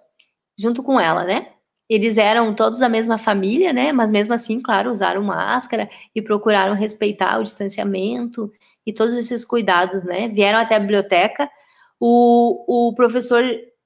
[0.57, 1.49] junto com ela, né?
[1.89, 3.91] Eles eram todos da mesma família, né?
[3.91, 8.49] Mas mesmo assim, claro, usaram máscara e procuraram respeitar o distanciamento
[8.85, 10.29] e todos esses cuidados, né?
[10.29, 11.49] Vieram até a biblioteca.
[11.99, 13.43] O, o professor,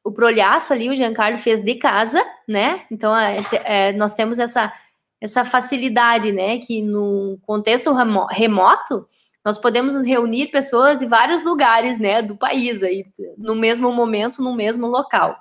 [0.07, 2.85] o prolhaço ali, o Giancarlo, fez de casa, né?
[2.89, 4.71] Então, é, é, nós temos essa,
[5.19, 6.59] essa facilidade, né?
[6.59, 7.93] Que no contexto
[8.29, 9.05] remoto,
[9.43, 13.05] nós podemos reunir pessoas de vários lugares, né, do país, aí,
[13.37, 15.37] no mesmo momento, no mesmo local.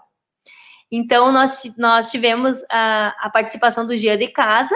[0.90, 4.74] Então, nós, nós tivemos a, a participação do Dia de Casa,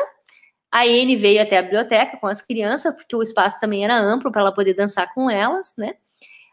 [0.70, 4.30] a Ene veio até a biblioteca com as crianças, porque o espaço também era amplo
[4.30, 5.94] para ela poder dançar com elas, né?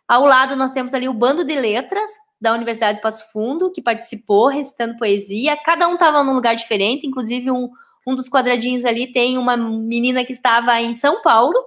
[0.08, 2.10] Ao lado, nós temos ali o Bando de Letras
[2.40, 5.58] da Universidade de Passo Fundo, que participou recitando poesia.
[5.58, 7.70] Cada um estava num lugar diferente, inclusive um,
[8.06, 11.58] um dos quadradinhos ali tem uma menina que estava em São Paulo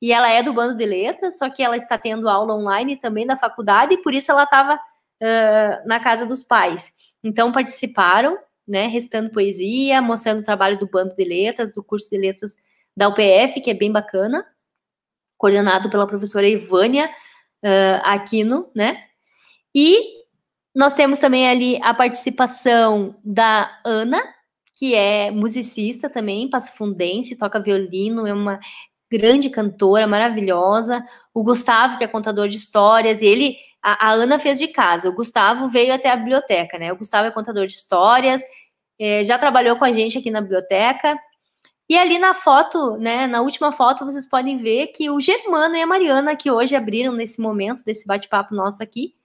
[0.00, 3.26] e ela é do bando de letras, só que ela está tendo aula online também
[3.26, 6.92] da faculdade, e por isso ela estava uh, na casa dos pais.
[7.22, 12.16] Então participaram, né, recitando poesia, mostrando o trabalho do bando de letras, do curso de
[12.16, 12.54] letras
[12.96, 14.46] da UPF, que é bem bacana,
[15.36, 17.10] coordenado pela professora Ivânia
[17.64, 19.04] uh, Aquino, né?
[19.74, 20.17] E
[20.78, 24.22] nós temos também ali a participação da Ana,
[24.76, 28.60] que é musicista também, passafundense, toca violino, é uma
[29.10, 31.04] grande cantora, maravilhosa.
[31.34, 35.08] O Gustavo, que é contador de histórias, ele, a, a, Ana fez de casa.
[35.08, 36.92] O Gustavo veio até a biblioteca, né?
[36.92, 38.40] O Gustavo é contador de histórias,
[39.00, 41.18] é, já trabalhou com a gente aqui na biblioteca.
[41.88, 45.82] E ali na foto, né, na última foto, vocês podem ver que o Germano e
[45.82, 49.17] a Mariana, que hoje abriram nesse momento desse bate-papo nosso aqui,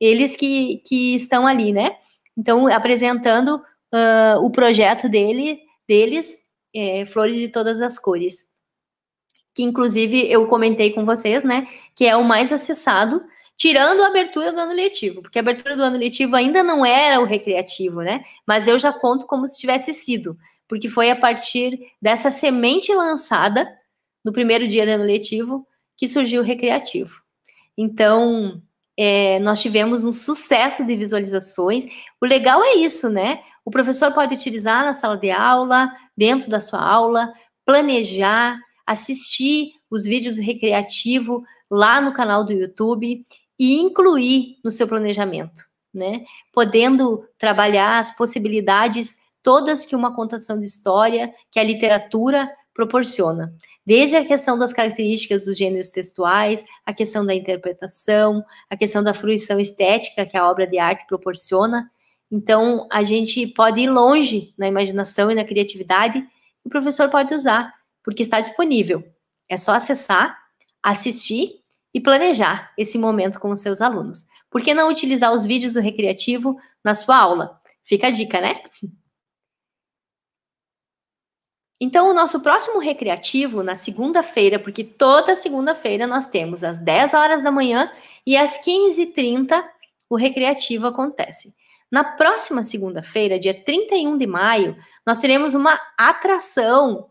[0.00, 1.96] eles que, que estão ali, né?
[2.36, 6.38] Então, apresentando uh, o projeto dele, deles,
[6.74, 8.46] é, Flores de Todas as Cores
[9.56, 13.24] que inclusive eu comentei com vocês, né, que é o mais acessado,
[13.56, 17.18] tirando a abertura do ano letivo, porque a abertura do ano letivo ainda não era
[17.20, 18.22] o recreativo, né?
[18.46, 20.36] Mas eu já conto como se tivesse sido,
[20.68, 23.66] porque foi a partir dessa semente lançada
[24.22, 25.66] no primeiro dia do ano letivo
[25.96, 27.22] que surgiu o recreativo.
[27.78, 28.60] Então,
[28.96, 31.84] é, nós tivemos um sucesso de visualizações.
[32.20, 33.40] O legal é isso, né?
[33.64, 37.32] O professor pode utilizar na sala de aula, dentro da sua aula,
[37.64, 43.24] planejar, assistir os vídeos do recreativo lá no canal do YouTube
[43.58, 46.24] e incluir no seu planejamento, né?
[46.52, 53.54] Podendo trabalhar as possibilidades todas que uma contação de história, que a literatura proporciona.
[53.86, 59.14] Desde a questão das características dos gêneros textuais, a questão da interpretação, a questão da
[59.14, 61.90] fruição estética que a obra de arte proporciona.
[62.30, 67.34] Então, a gente pode ir longe na imaginação e na criatividade, e o professor pode
[67.34, 67.72] usar
[68.04, 69.02] porque está disponível.
[69.48, 70.36] É só acessar,
[70.82, 71.60] assistir
[71.94, 74.26] e planejar esse momento com os seus alunos.
[74.50, 77.58] Por que não utilizar os vídeos do recreativo na sua aula?
[77.84, 78.60] Fica a dica, né?
[81.80, 87.42] Então, o nosso próximo recreativo, na segunda-feira, porque toda segunda-feira nós temos às 10 horas
[87.42, 87.92] da manhã
[88.26, 89.62] e às 15h30
[90.08, 91.54] o recreativo acontece.
[91.90, 97.10] Na próxima segunda-feira, dia 31 de maio, nós teremos uma atração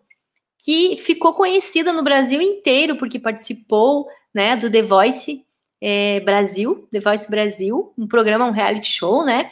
[0.57, 5.45] que ficou conhecida no Brasil inteiro, porque participou né, do The Voice
[5.79, 9.51] é, Brasil, The Voice Brasil, um programa, um reality show, né?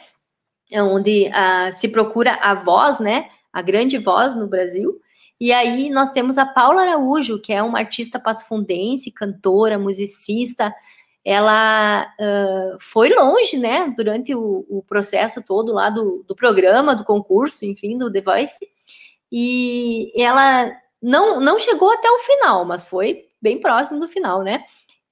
[0.72, 3.28] Onde uh, se procura a voz, né?
[3.52, 5.00] A grande voz no Brasil.
[5.44, 10.74] E aí nós temos a Paula Araújo, que é uma artista pasfundense, cantora, musicista.
[11.22, 17.04] Ela uh, foi longe, né, durante o, o, processo todo lá do, do programa, do
[17.04, 18.58] concurso, enfim, do The Voice.
[19.30, 20.72] E ela
[21.02, 24.64] não, não chegou até o final, mas foi bem próximo do final, né?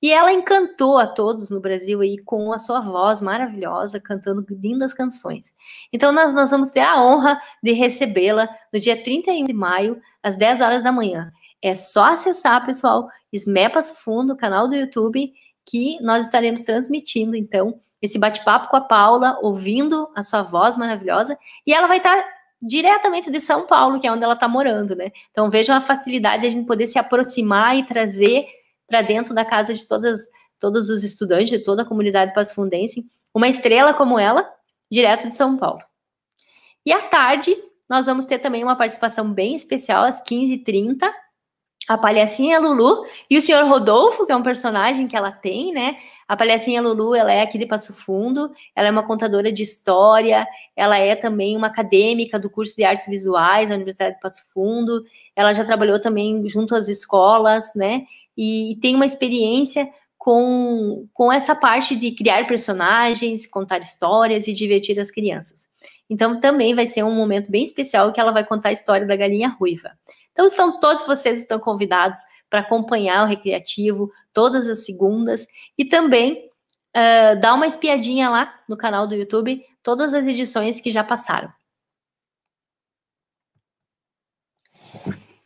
[0.03, 4.93] E ela encantou a todos no Brasil aí com a sua voz maravilhosa, cantando lindas
[4.93, 5.55] canções.
[5.93, 10.35] Então, nós, nós vamos ter a honra de recebê-la no dia 31 de maio, às
[10.35, 11.33] 10 horas da manhã.
[11.63, 15.33] É só acessar, pessoal, Esmepas Fundo, canal do YouTube,
[15.65, 21.39] que nós estaremos transmitindo, então, esse bate-papo com a Paula, ouvindo a sua voz maravilhosa.
[21.65, 22.21] E ela vai estar
[22.61, 25.13] diretamente de São Paulo, que é onde ela está morando, né?
[25.31, 28.49] Então, vejam a facilidade de a gente poder se aproximar e trazer
[28.93, 30.21] para dentro da casa de todas,
[30.61, 34.47] todos os estudantes, de toda a comunidade pasfundense, uma estrela como ela,
[34.91, 35.81] direto de São Paulo.
[36.85, 37.57] E à tarde,
[37.89, 41.11] nós vamos ter também uma participação bem especial, às 15h30,
[41.89, 45.97] a palhacinha Lulu e o senhor Rodolfo, que é um personagem que ela tem, né?
[46.29, 50.47] A palhacinha Lulu, ela é aqui de Passo Fundo, ela é uma contadora de história,
[50.77, 55.03] ela é também uma acadêmica do curso de artes visuais da Universidade de Passo Fundo,
[55.35, 58.03] ela já trabalhou também junto às escolas, né?
[58.37, 64.99] E tem uma experiência com, com essa parte de criar personagens, contar histórias e divertir
[65.01, 65.67] as crianças.
[66.09, 69.17] Então, também vai ser um momento bem especial que ela vai contar a história da
[69.17, 69.91] galinha ruiva.
[70.31, 76.51] Então, estão todos vocês estão convidados para acompanhar o Recreativo todas as segundas e também
[76.95, 81.51] uh, dar uma espiadinha lá no canal do YouTube, todas as edições que já passaram.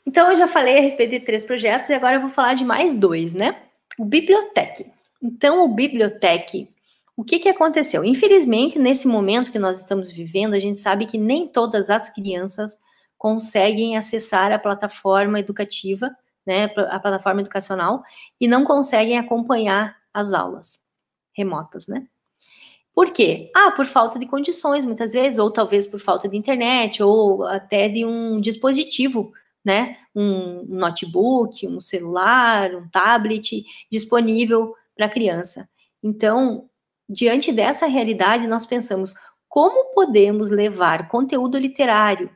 [0.07, 2.65] Então, eu já falei a respeito de três projetos e agora eu vou falar de
[2.65, 3.61] mais dois, né?
[3.99, 4.91] O Bibliotec.
[5.21, 6.69] Então, o Bibliotec,
[7.17, 8.05] o que, que aconteceu?
[8.05, 12.79] Infelizmente, nesse momento que nós estamos vivendo, a gente sabe que nem todas as crianças
[13.19, 16.15] conseguem acessar a plataforma educativa,
[16.47, 18.03] né, a plataforma educacional,
[18.41, 20.79] e não conseguem acompanhar as aulas
[21.35, 22.07] remotas, né?
[22.95, 23.51] Por quê?
[23.55, 27.89] Ah, por falta de condições, muitas vezes, ou talvez por falta de internet, ou até
[27.89, 29.33] de um dispositivo
[29.67, 29.97] né?
[30.15, 35.69] Um notebook, um celular, um tablet disponível para a criança.
[36.01, 36.71] Então,
[37.09, 39.13] diante dessa realidade, nós pensamos
[39.49, 42.31] como podemos levar conteúdo literário,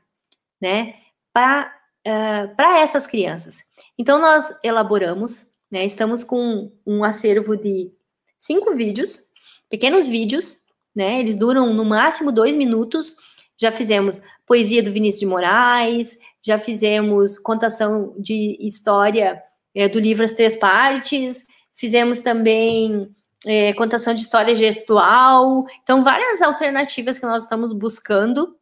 [0.61, 0.97] né,
[1.33, 3.63] para uh, para essas crianças.
[3.97, 7.93] Então, nós elaboramos, né, estamos com um acervo de
[8.37, 9.21] cinco vídeos,
[9.69, 10.63] pequenos vídeos,
[10.93, 13.15] né, eles duram no máximo dois minutos.
[13.57, 19.43] Já fizemos poesia do Vinícius de Moraes, já fizemos contação de história
[19.75, 23.09] é, do livro As Três Partes, fizemos também
[23.47, 28.57] é, contação de história gestual, então várias alternativas que nós estamos buscando.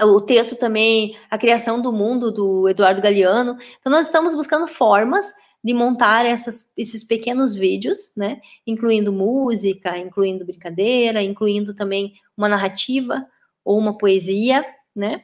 [0.00, 3.56] O texto também, a criação do mundo do Eduardo Galeano.
[3.78, 5.24] Então, nós estamos buscando formas
[5.62, 8.40] de montar essas, esses pequenos vídeos, né?
[8.66, 13.24] Incluindo música, incluindo brincadeira, incluindo também uma narrativa
[13.64, 15.22] ou uma poesia, né?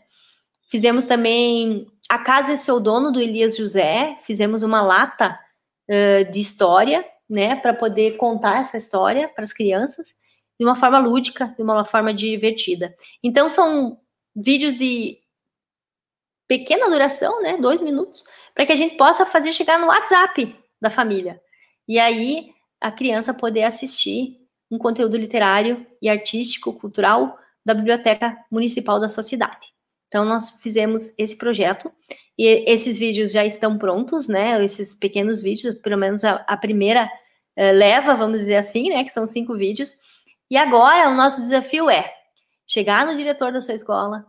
[0.70, 4.16] Fizemos também A Casa é Seu Dono, do Elias José.
[4.22, 5.38] Fizemos uma lata
[5.88, 10.08] uh, de história, né, para poder contar essa história para as crianças
[10.58, 12.94] de uma forma lúdica, de uma forma divertida.
[13.22, 13.98] Então, são
[14.34, 15.18] vídeos de
[16.46, 18.22] pequena duração, né, dois minutos,
[18.54, 21.40] para que a gente possa fazer chegar no WhatsApp da família.
[21.88, 24.36] E aí, a criança poder assistir
[24.70, 29.79] um conteúdo literário e artístico, cultural da Biblioteca Municipal da sua cidade.
[30.10, 31.90] Então, nós fizemos esse projeto
[32.36, 34.62] e esses vídeos já estão prontos, né?
[34.64, 39.04] Esses pequenos vídeos, pelo menos a, a primeira uh, leva, vamos dizer assim, né?
[39.04, 39.92] Que são cinco vídeos.
[40.50, 42.12] E agora o nosso desafio é
[42.66, 44.26] chegar no diretor da sua escola,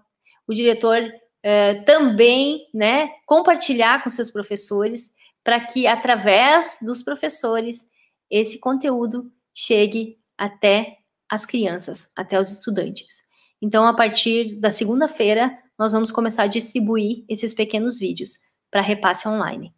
[0.48, 3.10] o diretor uh, também, né?
[3.26, 7.90] Compartilhar com seus professores para que através dos professores
[8.30, 13.24] esse conteúdo chegue até as crianças, até os estudantes.
[13.60, 18.38] Então, a partir da segunda-feira, nós vamos começar a distribuir esses pequenos vídeos
[18.70, 19.74] para repasse online.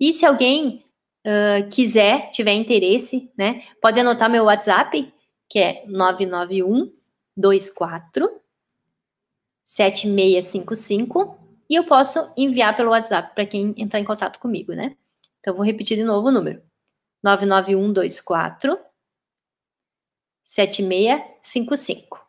[0.00, 0.84] E se alguém
[1.26, 5.12] uh, quiser, tiver interesse, né, pode anotar meu WhatsApp,
[5.48, 6.92] que é 991
[7.36, 8.40] 24
[9.64, 11.38] 7655
[11.68, 14.94] e eu posso enviar pelo WhatsApp para quem entrar em contato comigo, né?
[15.40, 16.62] Então, vou repetir de novo o número:
[17.22, 18.78] 99124
[20.44, 22.20] 7655.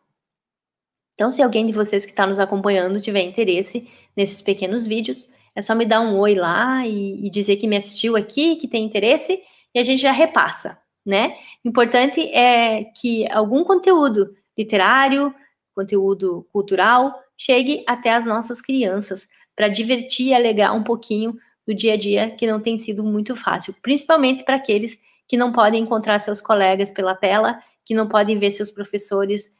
[1.14, 5.62] Então, se alguém de vocês que está nos acompanhando tiver interesse nesses pequenos vídeos, é
[5.62, 8.84] só me dar um oi lá e, e, dizer que me assistiu aqui, que tem
[8.84, 9.40] interesse,
[9.72, 11.36] e a gente já repassa, né?
[11.64, 15.32] Importante é que algum conteúdo literário,
[15.74, 21.36] conteúdo cultural, chegue até as nossas crianças, para divertir e alegrar um pouquinho
[21.66, 25.52] do dia a dia que não tem sido muito fácil, principalmente para aqueles que não
[25.52, 29.56] podem encontrar seus colegas pela tela, que não podem ver seus professores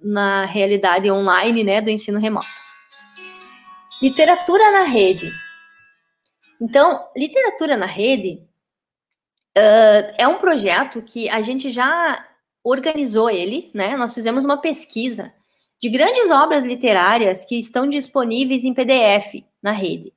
[0.00, 2.46] na realidade online, né, do ensino remoto.
[4.00, 5.30] Literatura na rede.
[6.60, 8.42] Então, literatura na rede
[9.56, 12.24] uh, é um projeto que a gente já
[12.62, 13.96] organizou ele, né?
[13.96, 15.32] Nós fizemos uma pesquisa
[15.80, 20.12] de grandes obras literárias que estão disponíveis em PDF na rede.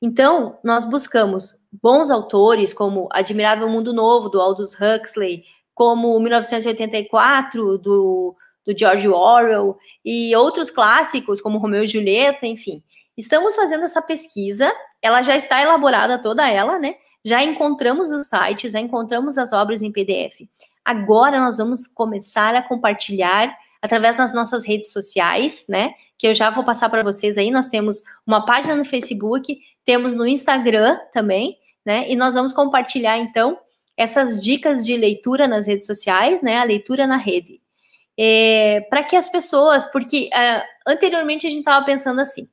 [0.00, 5.44] Então, nós buscamos bons autores, como Admirável Mundo Novo, do Aldous Huxley,
[5.74, 8.36] como 1984, do,
[8.66, 12.82] do George Orwell, e outros clássicos, como Romeu e Julieta, enfim.
[13.16, 16.96] Estamos fazendo essa pesquisa, ela já está elaborada toda ela, né?
[17.24, 20.48] Já encontramos os sites, já encontramos as obras em PDF.
[20.84, 25.94] Agora nós vamos começar a compartilhar através das nossas redes sociais, né?
[26.18, 27.50] Que eu já vou passar para vocês aí.
[27.50, 32.10] Nós temos uma página no Facebook, temos no Instagram também, né?
[32.10, 33.58] E nós vamos compartilhar então
[33.96, 36.58] essas dicas de leitura nas redes sociais, né?
[36.58, 37.60] A leitura na rede.
[38.18, 42.48] É, para que as pessoas, porque uh, anteriormente a gente estava pensando assim,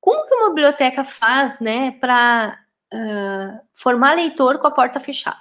[0.00, 2.58] como que uma biblioteca faz, né, para
[2.92, 5.40] uh, formar leitor com a porta fechada?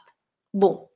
[0.54, 0.90] Bom,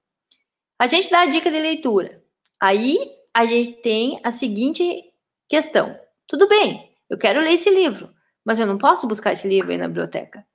[0.79, 2.23] a gente dá a dica de leitura.
[2.59, 2.97] Aí
[3.33, 4.83] a gente tem a seguinte
[5.47, 8.09] questão: tudo bem, eu quero ler esse livro,
[8.45, 10.45] mas eu não posso buscar esse livro aí na biblioteca.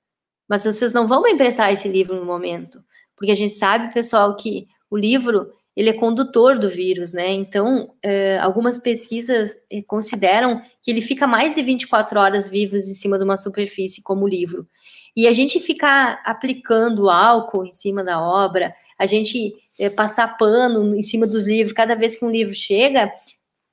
[0.47, 2.83] Mas vocês não vão me emprestar esse livro no momento,
[3.15, 7.31] porque a gente sabe, pessoal, que o livro ele é condutor do vírus, né?
[7.31, 12.93] Então, é, algumas pesquisas é, consideram que ele fica mais de 24 horas vivos em
[12.93, 14.67] cima de uma superfície, como o livro.
[15.15, 20.95] E a gente ficar aplicando álcool em cima da obra, a gente é, passar pano
[20.95, 23.11] em cima dos livros, cada vez que um livro chega,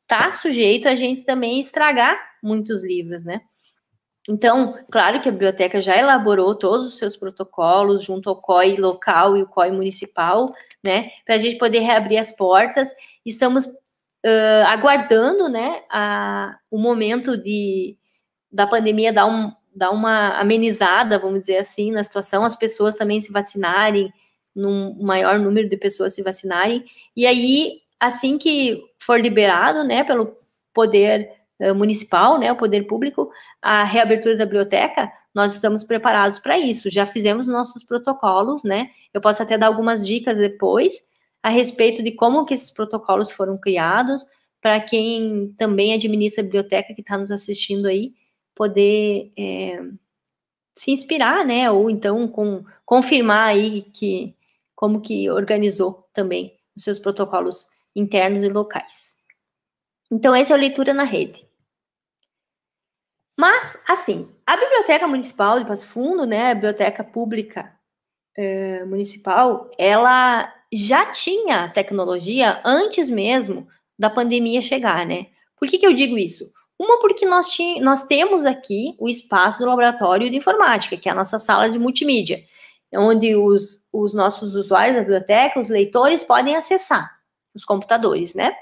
[0.06, 3.42] tá sujeito a gente também estragar muitos livros, né?
[4.28, 9.36] Então, claro que a biblioteca já elaborou todos os seus protocolos junto ao COI local
[9.36, 10.52] e o COI municipal,
[10.84, 12.90] né, para a gente poder reabrir as portas.
[13.24, 17.96] Estamos uh, aguardando, né, a, o momento de,
[18.52, 23.20] da pandemia dar, um, dar uma amenizada, vamos dizer assim, na situação, as pessoas também
[23.20, 24.12] se vacinarem,
[24.54, 26.84] num maior número de pessoas se vacinarem,
[27.16, 30.36] e aí, assim que for liberado, né, pelo
[30.74, 31.39] poder
[31.74, 33.30] municipal, né, o poder público,
[33.60, 36.90] a reabertura da biblioteca, nós estamos preparados para isso.
[36.90, 38.90] Já fizemos nossos protocolos, né?
[39.12, 40.94] Eu posso até dar algumas dicas depois
[41.42, 44.26] a respeito de como que esses protocolos foram criados,
[44.60, 48.12] para quem também administra a biblioteca que está nos assistindo aí,
[48.54, 49.80] poder é,
[50.74, 51.70] se inspirar, né?
[51.70, 54.34] Ou então com, confirmar aí que
[54.74, 59.14] como que organizou também os seus protocolos internos e locais.
[60.10, 61.46] Então, essa é a leitura na rede.
[63.40, 67.72] Mas, assim, a Biblioteca Municipal de Passo Fundo, né, a Biblioteca Pública
[68.36, 73.66] é, Municipal, ela já tinha tecnologia antes mesmo
[73.98, 75.28] da pandemia chegar, né?
[75.58, 76.52] Por que, que eu digo isso?
[76.78, 77.48] Uma, porque nós,
[77.80, 81.78] nós temos aqui o espaço do laboratório de informática, que é a nossa sala de
[81.78, 82.44] multimídia,
[82.92, 87.10] onde os, os nossos usuários da biblioteca, os leitores, podem acessar
[87.54, 88.54] os computadores, né?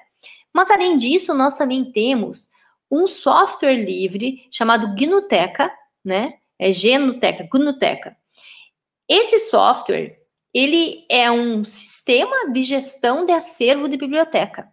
[0.54, 2.47] Mas, além disso, nós também temos
[2.90, 5.70] um software livre chamado Gnuteca,
[6.04, 6.34] né?
[6.58, 8.16] É Genuteca, Gnuteca.
[9.08, 10.18] Esse software,
[10.52, 14.68] ele é um sistema de gestão de acervo de biblioteca.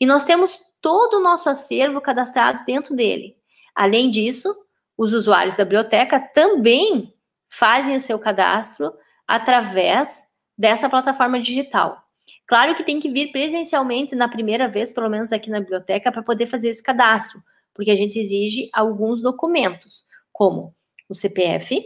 [0.00, 3.36] E nós temos todo o nosso acervo cadastrado dentro dele.
[3.74, 4.54] Além disso,
[4.96, 7.14] os usuários da biblioteca também
[7.48, 8.92] fazem o seu cadastro
[9.26, 10.24] através
[10.56, 12.02] dessa plataforma digital.
[12.46, 16.22] Claro que tem que vir presencialmente na primeira vez, pelo menos aqui na biblioteca, para
[16.22, 17.40] poder fazer esse cadastro
[17.74, 20.74] porque a gente exige alguns documentos, como
[21.08, 21.84] o CPF,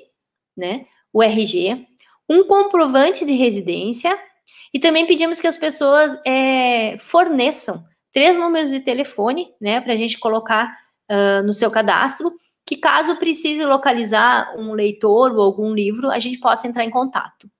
[0.57, 1.87] né, o RG,
[2.29, 4.19] um comprovante de residência
[4.73, 9.97] e também pedimos que as pessoas é, forneçam três números de telefone, né, para a
[9.97, 10.77] gente colocar
[11.11, 12.33] uh, no seu cadastro,
[12.65, 17.51] que caso precise localizar um leitor ou algum livro, a gente possa entrar em contato.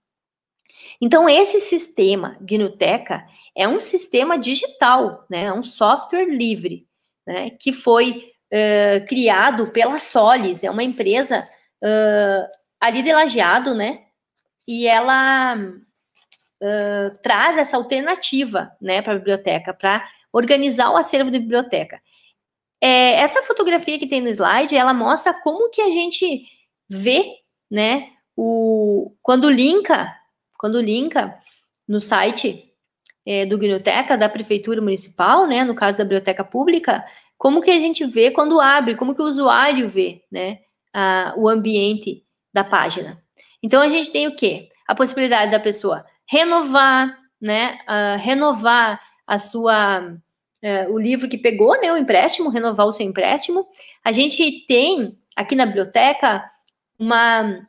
[1.01, 6.87] Então, esse sistema Gnuteca é um sistema digital, né, é um software livre
[7.27, 11.49] né, que foi uh, criado pela Solis, é uma empresa
[11.83, 12.49] uh,
[12.81, 14.03] ali de Lajeado, né,
[14.67, 21.39] e ela uh, traz essa alternativa, né, para a biblioteca, para organizar o acervo da
[21.39, 22.01] biblioteca.
[22.81, 26.47] É, essa fotografia que tem no slide, ela mostra como que a gente
[26.89, 27.25] vê,
[27.71, 30.15] né, o, quando linka,
[30.59, 31.39] quando linka
[31.87, 32.64] no site
[33.27, 37.05] é, do Biblioteca da Prefeitura Municipal, né, no caso da Biblioteca Pública,
[37.39, 40.59] como que a gente vê quando abre, como que o usuário vê, né,
[40.93, 42.23] a, o ambiente
[42.53, 43.23] da página.
[43.63, 44.69] Então a gente tem o quê?
[44.87, 51.81] A possibilidade da pessoa renovar, né, uh, renovar a sua uh, o livro que pegou,
[51.81, 53.67] né, o empréstimo, renovar o seu empréstimo.
[54.05, 56.45] A gente tem aqui na biblioteca
[56.99, 57.67] uma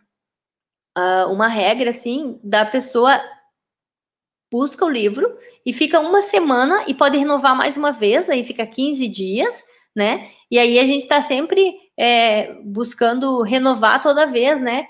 [0.98, 3.22] uh, uma regra assim da pessoa
[4.56, 8.66] busca o livro e fica uma semana e pode renovar mais uma vez, aí fica
[8.66, 9.62] 15 dias,
[9.94, 10.30] né?
[10.50, 14.88] E aí a gente está sempre é, buscando renovar toda vez, né?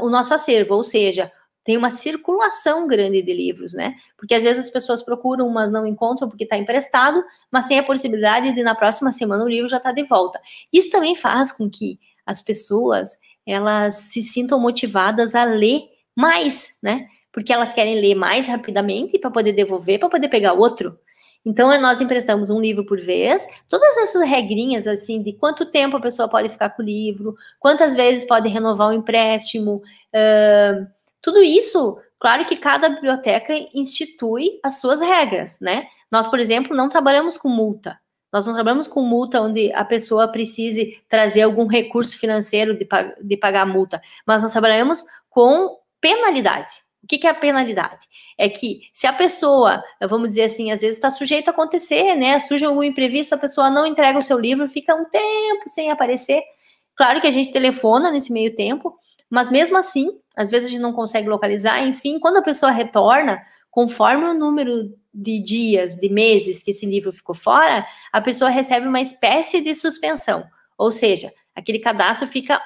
[0.00, 1.30] o nosso acervo, ou seja,
[1.64, 3.96] tem uma circulação grande de livros, né?
[4.16, 7.84] Porque às vezes as pessoas procuram, mas não encontram porque está emprestado, mas tem a
[7.84, 10.40] possibilidade de na próxima semana o livro já estar tá de volta.
[10.72, 15.82] Isso também faz com que as pessoas elas se sintam motivadas a ler
[16.14, 17.08] mais, né?
[17.32, 20.98] Porque elas querem ler mais rapidamente para poder devolver, para poder pegar outro.
[21.44, 23.46] Então, nós emprestamos um livro por vez.
[23.68, 27.94] Todas essas regrinhas, assim, de quanto tempo a pessoa pode ficar com o livro, quantas
[27.94, 30.86] vezes pode renovar o empréstimo, uh,
[31.22, 35.86] tudo isso, claro que cada biblioteca institui as suas regras, né?
[36.10, 37.98] Nós, por exemplo, não trabalhamos com multa.
[38.32, 42.86] Nós não trabalhamos com multa onde a pessoa precise trazer algum recurso financeiro de,
[43.22, 46.87] de pagar a multa, mas nós trabalhamos com penalidade.
[47.02, 48.06] O que, que é a penalidade?
[48.36, 52.40] É que se a pessoa, vamos dizer assim, às vezes está sujeito a acontecer, né?
[52.40, 56.42] Surge algum imprevisto, a pessoa não entrega o seu livro, fica um tempo sem aparecer.
[56.96, 58.98] Claro que a gente telefona nesse meio tempo,
[59.30, 61.86] mas mesmo assim, às vezes a gente não consegue localizar.
[61.86, 63.40] Enfim, quando a pessoa retorna,
[63.70, 68.86] conforme o número de dias, de meses que esse livro ficou fora, a pessoa recebe
[68.86, 70.44] uma espécie de suspensão.
[70.76, 72.60] Ou seja, aquele cadastro fica.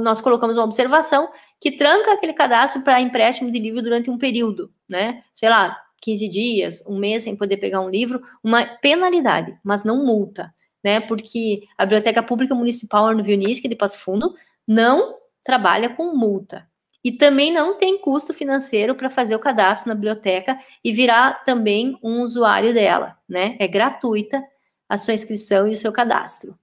[0.00, 1.28] Nós colocamos uma observação
[1.60, 5.22] que tranca aquele cadastro para empréstimo de livro durante um período, né?
[5.34, 10.04] Sei lá, 15 dias, um mês sem poder pegar um livro, uma penalidade, mas não
[10.04, 11.00] multa, né?
[11.00, 14.34] Porque a Biblioteca Pública Municipal Arno Vionisque de Passo Fundo
[14.66, 16.68] não trabalha com multa.
[17.02, 21.96] E também não tem custo financeiro para fazer o cadastro na biblioteca e virar também
[22.02, 23.56] um usuário dela, né?
[23.60, 24.42] É gratuita
[24.88, 26.58] a sua inscrição e o seu cadastro.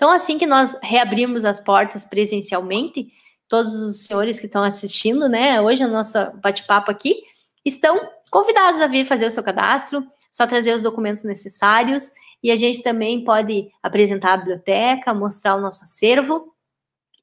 [0.00, 3.12] Então, assim que nós reabrimos as portas presencialmente,
[3.46, 7.22] todos os senhores que estão assistindo, né, hoje no nosso bate-papo aqui,
[7.66, 12.56] estão convidados a vir fazer o seu cadastro, só trazer os documentos necessários, e a
[12.56, 16.50] gente também pode apresentar a biblioteca, mostrar o nosso acervo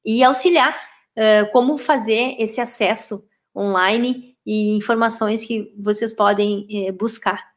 [0.04, 0.72] e auxiliar
[1.16, 3.24] uh, como fazer esse acesso
[3.56, 7.47] online e informações que vocês podem uh, buscar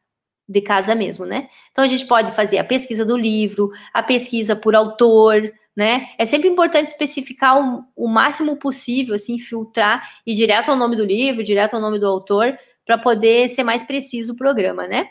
[0.52, 1.48] de casa mesmo, né?
[1.70, 6.08] Então a gente pode fazer a pesquisa do livro, a pesquisa por autor, né?
[6.18, 11.04] É sempre importante especificar o, o máximo possível, assim, filtrar e direto ao nome do
[11.04, 15.08] livro, direto ao nome do autor, para poder ser mais preciso o programa, né?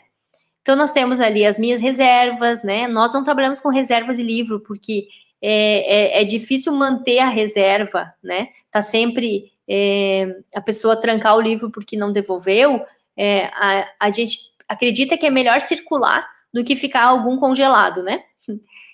[0.62, 2.86] Então nós temos ali as minhas reservas, né?
[2.86, 5.08] Nós não trabalhamos com reserva de livro porque
[5.42, 8.48] é, é, é difícil manter a reserva, né?
[8.70, 12.84] Tá sempre é, a pessoa trancar o livro porque não devolveu.
[13.16, 14.38] É, a, a gente
[14.72, 18.22] acredita que é melhor circular do que ficar algum congelado, né?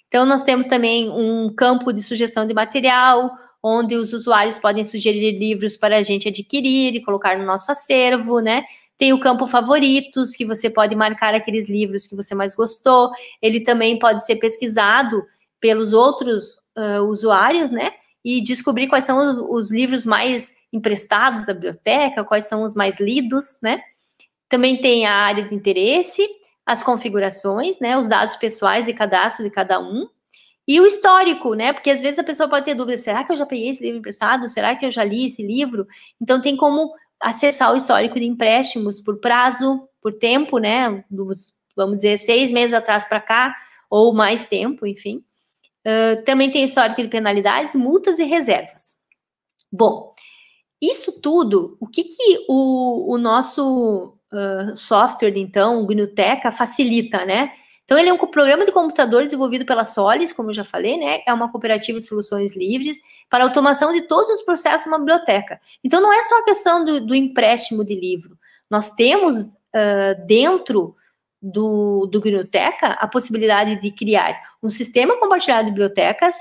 [0.06, 3.30] Então, nós temos também um campo de sugestão de material,
[3.62, 8.40] onde os usuários podem sugerir livros para a gente adquirir e colocar no nosso acervo,
[8.40, 8.64] né?
[8.96, 13.10] Tem o campo favoritos, que você pode marcar aqueles livros que você mais gostou.
[13.40, 15.22] Ele também pode ser pesquisado
[15.60, 17.92] pelos outros uh, usuários, né?
[18.24, 22.98] E descobrir quais são os, os livros mais emprestados da biblioteca, quais são os mais
[22.98, 23.80] lidos, né?
[24.49, 26.26] Também tem a área de interesse,
[26.64, 30.09] as configurações, né, os dados pessoais de cadastro de cada um,
[30.68, 31.72] e o histórico, né?
[31.72, 34.01] Porque às vezes a pessoa pode ter dúvida: será que eu já peguei esse livro
[34.01, 34.51] emprestado?
[34.51, 35.86] Será que eu já li esse livro?
[36.20, 41.03] Então tem como acessar o histórico de empréstimos por prazo, por tempo, né?
[41.11, 43.57] Dos, vamos dizer, seis meses atrás para cá,
[43.88, 45.24] ou mais tempo, enfim.
[45.86, 48.92] Uh, também tem histórico de penalidades, multas e reservas.
[49.72, 50.14] Bom,
[50.82, 57.52] isso tudo, o que, que o, o nosso uh, software, então, o GNUteca, facilita, né?
[57.84, 61.22] Então, ele é um programa de computador desenvolvido pela Solis, como eu já falei, né?
[61.26, 62.98] É uma cooperativa de soluções livres
[63.30, 65.60] para automação de todos os processos de uma biblioteca.
[65.82, 68.38] Então, não é só a questão do, do empréstimo de livro.
[68.70, 70.94] Nós temos uh, dentro
[71.40, 76.34] do, do GNUteca a possibilidade de criar um sistema compartilhado de bibliotecas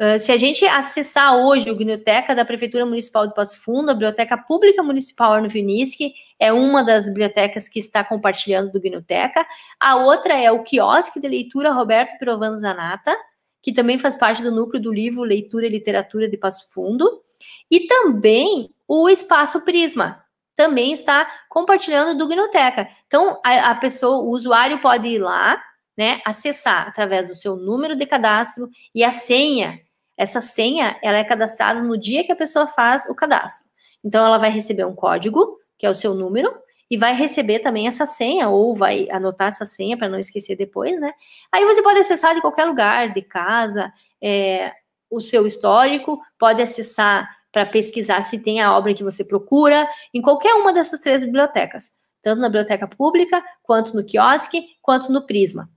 [0.00, 3.94] Uh, se a gente acessar hoje o Biblioteca da Prefeitura Municipal de Passo Fundo, a
[3.94, 9.46] Biblioteca Pública Municipal Arno Vinisque é uma das bibliotecas que está compartilhando do Biblioteca.
[9.78, 13.16] A outra é o Quiosque de Leitura Roberto Pirovano Zanata,
[13.62, 17.22] que também faz parte do núcleo do livro Leitura e Literatura de Passo Fundo.
[17.70, 20.24] E também o Espaço Prisma,
[20.56, 22.88] também está compartilhando do Biblioteca.
[23.06, 25.62] Então, a, a pessoa, o usuário pode ir lá,
[25.96, 29.80] né, acessar através do seu número de cadastro e a senha.
[30.16, 33.64] Essa senha, ela é cadastrada no dia que a pessoa faz o cadastro.
[34.04, 36.54] Então, ela vai receber um código, que é o seu número,
[36.90, 41.00] e vai receber também essa senha, ou vai anotar essa senha para não esquecer depois,
[41.00, 41.12] né?
[41.50, 43.92] Aí você pode acessar de qualquer lugar, de casa,
[44.22, 44.72] é,
[45.10, 50.20] o seu histórico, pode acessar para pesquisar se tem a obra que você procura, em
[50.20, 55.70] qualquer uma dessas três bibliotecas, tanto na biblioteca pública, quanto no quiosque, quanto no Prisma,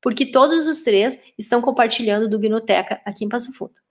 [0.00, 3.81] porque todos os três estão compartilhando do Gnoteca aqui em Passo Fundo.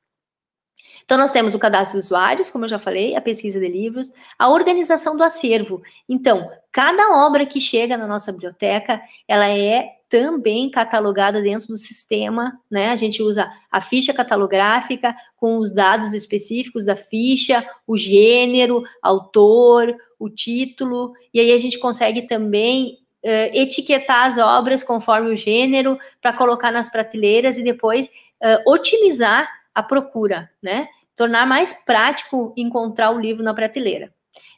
[1.03, 4.11] Então, nós temos o cadastro de usuários, como eu já falei, a pesquisa de livros,
[4.37, 5.81] a organização do acervo.
[6.07, 12.59] Então, cada obra que chega na nossa biblioteca, ela é também catalogada dentro do sistema,
[12.69, 12.89] né?
[12.89, 19.95] A gente usa a ficha catalográfica com os dados específicos da ficha, o gênero, autor,
[20.19, 25.97] o título, e aí a gente consegue também uh, etiquetar as obras conforme o gênero
[26.21, 30.87] para colocar nas prateleiras e depois uh, otimizar a procura, né?
[31.15, 34.13] Tornar mais prático encontrar o livro na prateleira.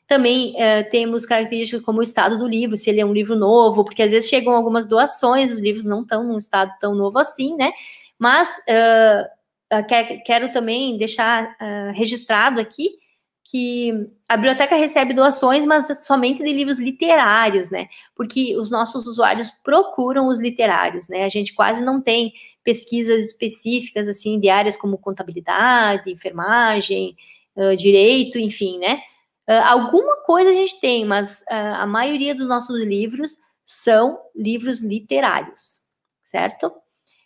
[0.07, 3.83] Também uh, temos características como o estado do livro, se ele é um livro novo,
[3.83, 7.55] porque às vezes chegam algumas doações, os livros não estão num estado tão novo assim,
[7.55, 7.71] né?
[8.19, 9.85] Mas uh,
[10.25, 11.57] quero também deixar
[11.93, 12.99] registrado aqui
[13.43, 17.87] que a biblioteca recebe doações, mas somente de livros literários, né?
[18.15, 21.23] Porque os nossos usuários procuram os literários, né?
[21.23, 22.33] A gente quase não tem
[22.63, 27.15] pesquisas específicas, assim, de áreas como contabilidade, enfermagem,
[27.55, 29.01] uh, direito, enfim, né?
[29.47, 34.79] Uh, alguma coisa a gente tem, mas uh, a maioria dos nossos livros são livros
[34.79, 35.81] literários,
[36.23, 36.71] certo?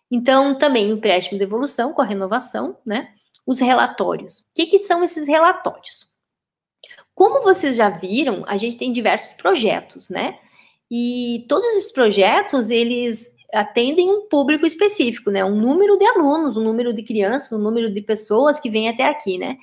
[0.10, 3.14] Então, também o empréstimo de evolução com a renovação, né?
[3.46, 4.40] Os relatórios.
[4.40, 6.08] O que, que são esses relatórios?
[7.14, 10.40] Como vocês já viram, a gente tem diversos projetos, né?
[10.90, 15.44] E todos esses projetos, eles atendem um público específico, né?
[15.44, 19.06] Um número de alunos, um número de crianças, um número de pessoas que vêm até
[19.06, 19.58] aqui, né?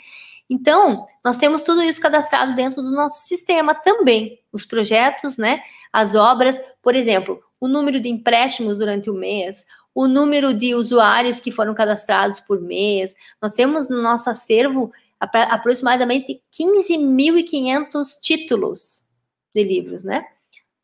[0.48, 4.40] Então, nós temos tudo isso cadastrado dentro do nosso sistema também.
[4.52, 5.62] Os projetos, né?
[5.92, 9.64] As obras, por exemplo, o número de empréstimos durante o mês,
[9.94, 13.14] o número de usuários que foram cadastrados por mês.
[13.40, 19.04] Nós temos no nosso acervo aproximadamente 15.500 títulos
[19.54, 20.26] de livros, né?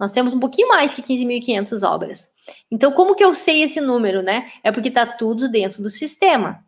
[0.01, 2.35] Nós temos um pouquinho mais que 15.500 obras.
[2.71, 4.51] Então, como que eu sei esse número, né?
[4.65, 6.65] É porque está tudo dentro do sistema.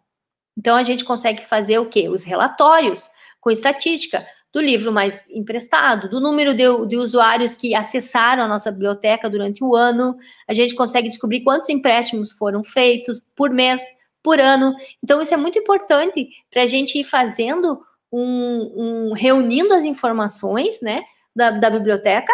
[0.57, 2.11] Então, a gente consegue fazer o quê?
[2.11, 3.09] Os relatórios
[3.41, 8.71] com estatística do livro mais emprestado, do número de, de, usuários que acessaram a nossa
[8.71, 10.15] biblioteca durante o ano.
[10.47, 13.83] A gente consegue descobrir quantos empréstimos foram feitos por mês,
[14.23, 14.75] por ano.
[15.03, 17.81] Então, isso é muito importante para a gente ir fazendo
[18.13, 21.03] um, um, reunindo as informações, né,
[21.35, 22.31] da, da biblioteca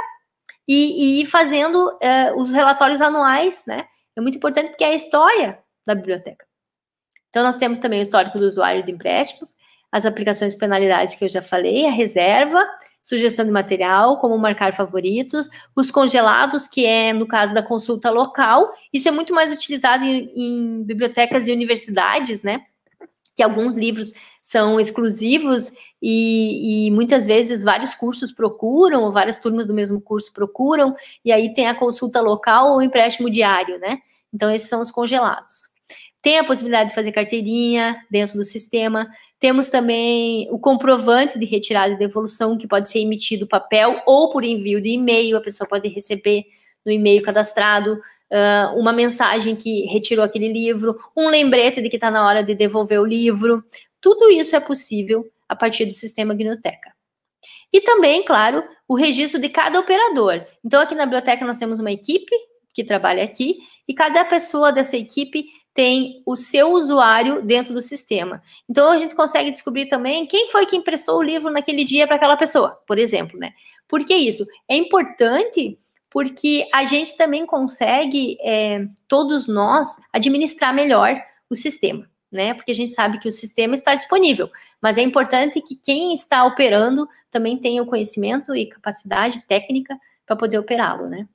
[0.69, 3.87] e, e fazendo uh, os relatórios anuais, né?
[4.15, 6.45] É muito importante porque é a história da biblioteca.
[7.31, 9.57] Então, nós temos também o histórico do usuário de empréstimos,
[9.91, 12.67] as aplicações de penalidades que eu já falei, a reserva,
[13.01, 18.71] sugestão de material, como marcar favoritos, os congelados, que é no caso da consulta local.
[18.93, 22.63] Isso é muito mais utilizado em, em bibliotecas e universidades, né?
[23.39, 24.13] Que alguns livros
[24.43, 25.71] são exclusivos
[26.03, 31.31] e, e, muitas vezes vários cursos procuram, ou várias turmas do mesmo curso procuram, e
[31.31, 34.01] aí tem a consulta local ou empréstimo diário, né?
[34.35, 35.69] Então, esses são os congelados.
[36.21, 39.07] Tem a possibilidade de fazer carteirinha dentro do sistema.
[39.39, 44.43] Temos também o comprovante de retirada e devolução, que pode ser emitido papel ou por
[44.43, 46.45] envio de e-mail, a pessoa pode receber
[46.85, 48.01] no e-mail cadastrado
[48.33, 52.55] uh, uma mensagem que retirou aquele livro, um lembrete de que está na hora de
[52.55, 53.65] devolver o livro.
[54.01, 56.93] Tudo isso é possível a partir do sistema Gnoteca.
[57.73, 60.45] E também, claro, o registro de cada operador.
[60.65, 62.35] Então, aqui na biblioteca nós temos uma equipe
[62.73, 68.43] que trabalha aqui e cada pessoa dessa equipe tem o seu usuário dentro do sistema.
[68.69, 72.17] Então a gente consegue descobrir também quem foi que emprestou o livro naquele dia para
[72.17, 73.53] aquela pessoa, por exemplo, né?
[73.87, 74.45] Por que isso?
[74.69, 75.79] É importante
[76.11, 81.21] porque a gente também consegue, é, todos nós, administrar melhor
[81.51, 82.55] o sistema né?
[82.55, 86.45] Porque a gente sabe que o sistema está disponível, mas é importante que quem está
[86.45, 91.27] operando também tenha o conhecimento e capacidade técnica para poder operá-lo, né?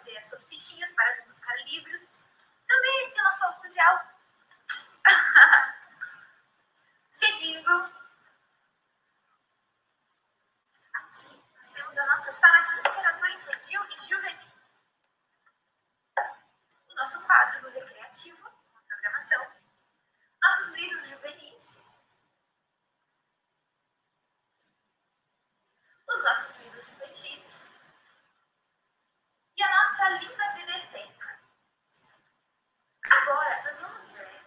[0.00, 2.24] Fazer as suas fichinhas para buscar livros.
[2.66, 4.00] Também aqui o nosso álcool gel.
[7.10, 7.70] Seguindo.
[10.94, 14.50] Aqui nós temos a nossa sala de literatura infantil e juvenil.
[16.88, 19.46] O nosso quadro do recreativo, a programação.
[20.42, 21.84] Nossos livros juvenis
[26.12, 27.70] os nossos livros infantis
[29.60, 31.38] e a nossa linda biblioteca.
[33.04, 34.46] Agora, nós vamos ver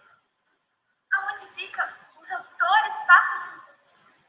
[1.12, 4.20] aonde ficam os autores passarinhos.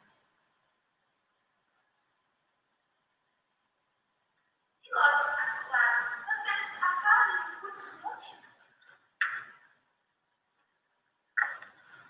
[4.83, 8.45] E logo, aqui lado, nós temos a sala de recursos múltiplos.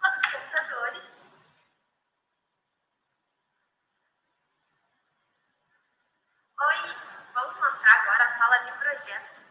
[0.01, 1.35] Nossos computadores
[6.57, 6.95] Oi,
[7.33, 9.43] vamos mostrar agora a sala de projetos.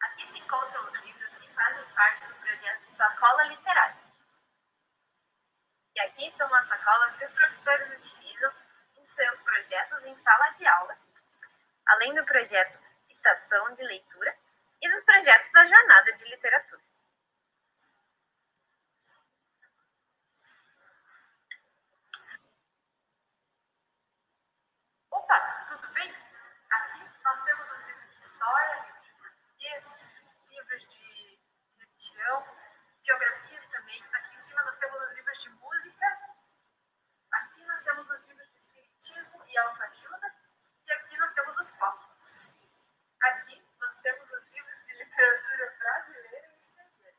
[0.00, 3.96] Aqui se encontram os livros que fazem parte do projeto Sacola Literária.
[5.98, 8.52] E aqui são as sacolas que os professores utilizam
[8.96, 10.96] em seus projetos em sala de aula,
[11.88, 12.78] além do projeto
[13.10, 14.32] Estação de Leitura
[14.80, 16.80] e dos projetos da Jornada de Literatura.
[25.10, 26.14] Opa, tudo bem?
[26.70, 31.40] Aqui nós temos os livros de história, livros de português, livros de
[31.76, 32.56] religião,
[33.02, 34.04] geografias também.
[34.12, 36.06] Aqui em cima nós temos os livros de música.
[37.32, 40.34] Aqui nós temos os livros de espiritismo e autoajuda.
[40.84, 42.58] E aqui nós temos os pockets.
[43.22, 47.16] Aqui nós temos os livros de literatura brasileira e estrangeira.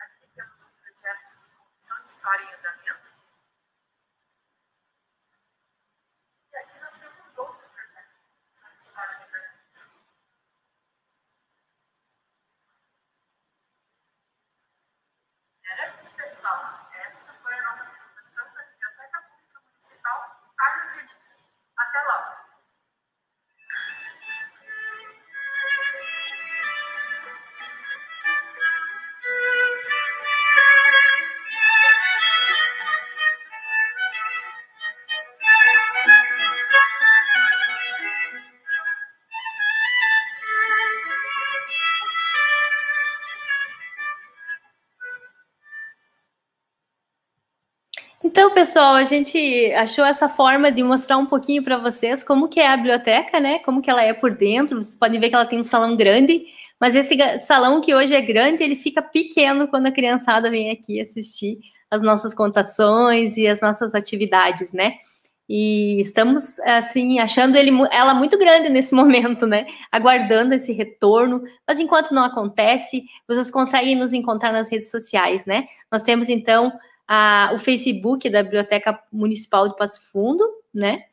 [0.00, 2.85] Aqui temos um projeto de construção de história em andamento.
[48.36, 52.60] Então, pessoal, a gente achou essa forma de mostrar um pouquinho para vocês como que
[52.60, 53.60] é a biblioteca, né?
[53.60, 54.76] Como que ela é por dentro.
[54.76, 56.44] Vocês podem ver que ela tem um salão grande,
[56.78, 61.00] mas esse salão que hoje é grande, ele fica pequeno quando a criançada vem aqui
[61.00, 61.60] assistir
[61.90, 64.96] as nossas contações e as nossas atividades, né?
[65.48, 69.64] E estamos, assim, achando ele, ela muito grande nesse momento, né?
[69.90, 71.42] Aguardando esse retorno.
[71.66, 75.66] Mas enquanto não acontece, vocês conseguem nos encontrar nas redes sociais, né?
[75.90, 76.70] Nós temos, então,
[77.06, 81.04] a, o Facebook da Biblioteca Municipal de Passo Fundo, né?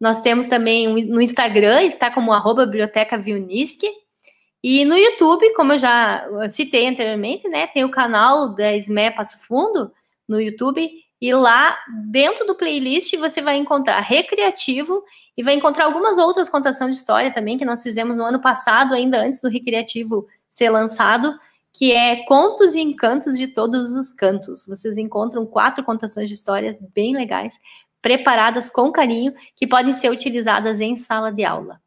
[0.00, 3.88] Nós temos também no Instagram, está como arroba Biblioteca Vilnisque.
[4.62, 7.66] E no YouTube, como eu já citei anteriormente, né?
[7.66, 9.92] Tem o canal da SME Passo Fundo
[10.26, 10.90] no YouTube.
[11.20, 11.78] E lá,
[12.10, 15.02] dentro do playlist, você vai encontrar Recreativo
[15.36, 18.94] e vai encontrar algumas outras contações de história também, que nós fizemos no ano passado,
[18.94, 21.38] ainda antes do Recreativo ser lançado,
[21.74, 24.64] que é Contos e Encantos de Todos os Cantos.
[24.66, 27.58] Vocês encontram quatro contações de histórias bem legais,
[28.00, 31.80] preparadas com carinho, que podem ser utilizadas em sala de aula.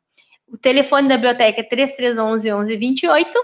[0.46, 3.40] O telefone da biblioteca é 3311 1128.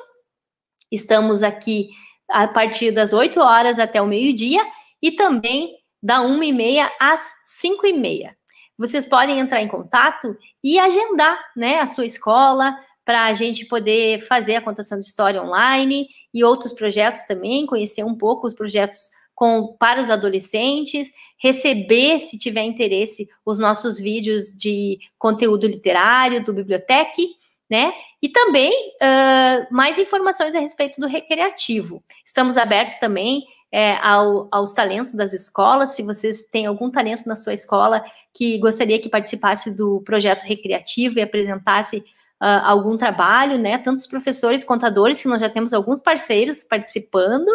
[0.92, 1.90] Estamos aqui
[2.30, 4.66] a partir das 8 horas até o meio-dia
[5.02, 7.32] e também da 1h30 às
[7.64, 8.32] 5h30.
[8.78, 14.20] Vocês podem entrar em contato e agendar né, a sua escola para a gente poder
[14.28, 19.12] fazer a contação de história online e outros projetos também, conhecer um pouco os projetos
[19.36, 26.54] com, para os adolescentes, receber, se tiver interesse, os nossos vídeos de conteúdo literário do
[26.54, 27.22] Biblioteca,
[27.70, 27.92] né?
[28.22, 32.04] E também uh, mais informações a respeito do recreativo.
[32.26, 35.96] Estamos abertos também é, ao, aos talentos das escolas.
[35.96, 41.18] Se vocês têm algum talento na sua escola que gostaria que participasse do projeto recreativo
[41.18, 42.04] e apresentasse
[42.44, 43.78] uh, algum trabalho, né?
[43.78, 47.48] Tanto os professores, contadores, que nós já temos alguns parceiros participando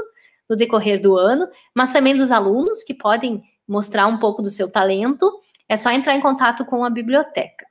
[0.49, 4.73] no decorrer do ano, mas também dos alunos que podem mostrar um pouco do seu
[4.73, 5.31] talento.
[5.69, 7.67] É só entrar em contato com a biblioteca.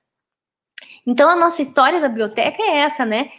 [1.07, 3.29] Então, a nossa história da biblioteca é essa, né?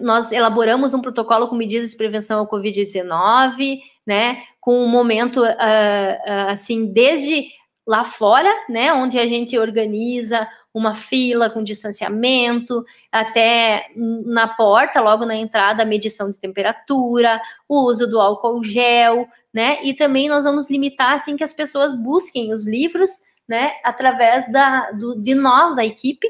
[0.00, 4.42] Nós elaboramos um protocolo com medidas de prevenção ao Covid-19, né?
[4.58, 7.46] Com um momento, uh, uh, assim, desde
[7.86, 8.90] lá fora, né?
[8.94, 10.48] Onde a gente organiza
[10.78, 17.84] uma fila com distanciamento, até na porta, logo na entrada, a medição de temperatura, o
[17.86, 19.78] uso do álcool gel, né?
[19.82, 23.10] E também nós vamos limitar, assim, que as pessoas busquem os livros,
[23.46, 23.72] né?
[23.84, 26.28] Através da, do, de nós, da equipe,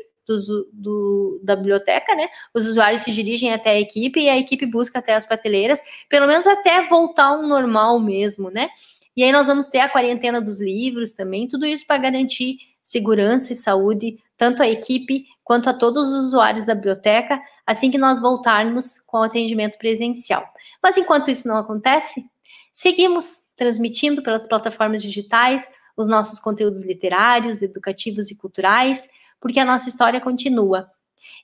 [0.73, 2.29] do, da biblioteca, né?
[2.53, 6.27] Os usuários se dirigem até a equipe e a equipe busca até as prateleiras, pelo
[6.27, 8.69] menos até voltar ao normal mesmo, né?
[9.17, 13.53] E aí nós vamos ter a quarentena dos livros também, tudo isso para garantir segurança
[13.53, 18.21] e saúde, tanto a equipe quanto a todos os usuários da biblioteca, assim que nós
[18.21, 20.47] voltarmos com o atendimento presencial.
[20.83, 22.25] Mas enquanto isso não acontece,
[22.73, 25.67] seguimos transmitindo pelas plataformas digitais
[25.97, 29.09] os nossos conteúdos literários, educativos e culturais,
[29.41, 30.89] porque a nossa história continua.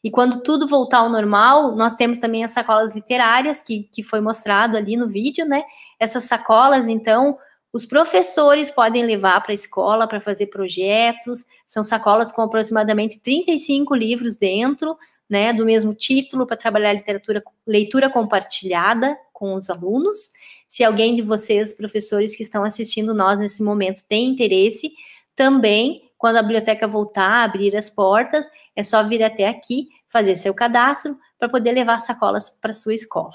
[0.03, 4.21] E quando tudo voltar ao normal, nós temos também as sacolas literárias, que, que foi
[4.21, 5.65] mostrado ali no vídeo, né?
[5.99, 7.37] Essas sacolas, então,
[7.73, 13.95] os professores podem levar para a escola para fazer projetos, são sacolas com aproximadamente 35
[13.95, 14.97] livros dentro,
[15.29, 20.31] né, do mesmo título, para trabalhar literatura, leitura compartilhada com os alunos.
[20.69, 24.93] Se alguém de vocês, professores que estão assistindo nós nesse momento, tem interesse,
[25.35, 30.37] também quando a biblioteca voltar a abrir as portas, é só vir até aqui, fazer
[30.37, 33.35] seu cadastro para poder levar sacolas para sua escola.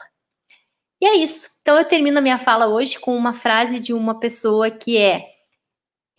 [1.01, 1.49] E é isso.
[1.61, 5.25] Então eu termino a minha fala hoje com uma frase de uma pessoa que é,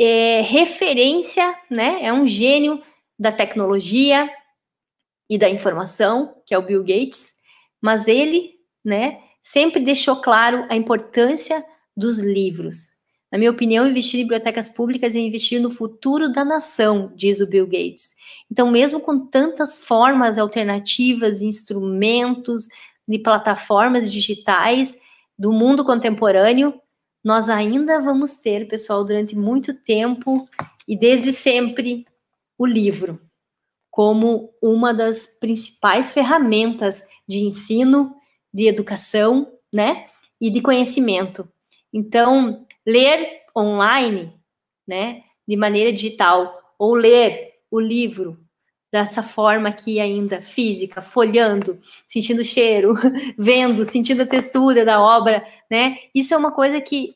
[0.00, 2.02] é referência, né?
[2.02, 2.82] É um gênio
[3.18, 4.30] da tecnologia
[5.28, 7.34] e da informação, que é o Bill Gates,
[7.80, 8.54] mas ele,
[8.84, 11.64] né, sempre deixou claro a importância
[11.96, 12.98] dos livros.
[13.30, 17.46] Na minha opinião, investir em bibliotecas públicas é investir no futuro da nação, diz o
[17.46, 18.16] Bill Gates.
[18.50, 22.68] Então, mesmo com tantas formas alternativas, instrumentos,
[23.06, 24.98] de plataformas digitais
[25.38, 26.80] do mundo contemporâneo,
[27.22, 30.48] nós ainda vamos ter, pessoal, durante muito tempo
[30.88, 32.06] e desde sempre,
[32.58, 33.20] o livro
[33.90, 38.14] como uma das principais ferramentas de ensino,
[38.52, 40.06] de educação, né,
[40.40, 41.48] e de conhecimento.
[41.92, 44.32] Então, ler online,
[44.86, 48.38] né, de maneira digital, ou ler o livro
[48.92, 52.94] dessa forma aqui ainda, física, folhando, sentindo o cheiro,
[53.38, 55.98] vendo, sentindo a textura da obra, né?
[56.14, 57.14] Isso é uma coisa que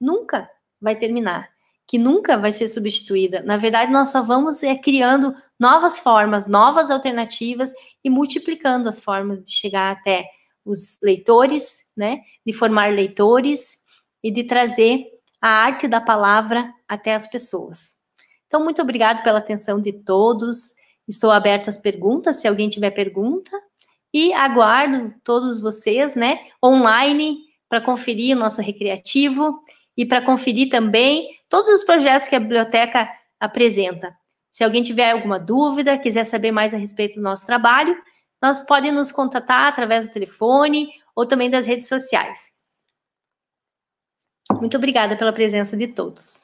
[0.00, 0.48] nunca
[0.80, 1.48] vai terminar,
[1.86, 3.42] que nunca vai ser substituída.
[3.42, 7.72] Na verdade, nós só vamos é, criando novas formas, novas alternativas
[8.02, 10.28] e multiplicando as formas de chegar até
[10.64, 12.20] os leitores, né?
[12.44, 13.82] De formar leitores
[14.22, 15.06] e de trazer
[15.40, 17.94] a arte da palavra até as pessoas.
[18.46, 20.74] Então, muito obrigado pela atenção de todos.
[21.06, 23.50] Estou aberta às perguntas, se alguém tiver pergunta.
[24.12, 29.60] E aguardo todos vocês, né, online, para conferir o nosso recreativo
[29.96, 33.08] e para conferir também todos os projetos que a biblioteca
[33.40, 34.16] apresenta.
[34.52, 38.00] Se alguém tiver alguma dúvida, quiser saber mais a respeito do nosso trabalho,
[38.40, 42.52] nós podem nos contatar através do telefone ou também das redes sociais.
[44.52, 46.43] Muito obrigada pela presença de todos.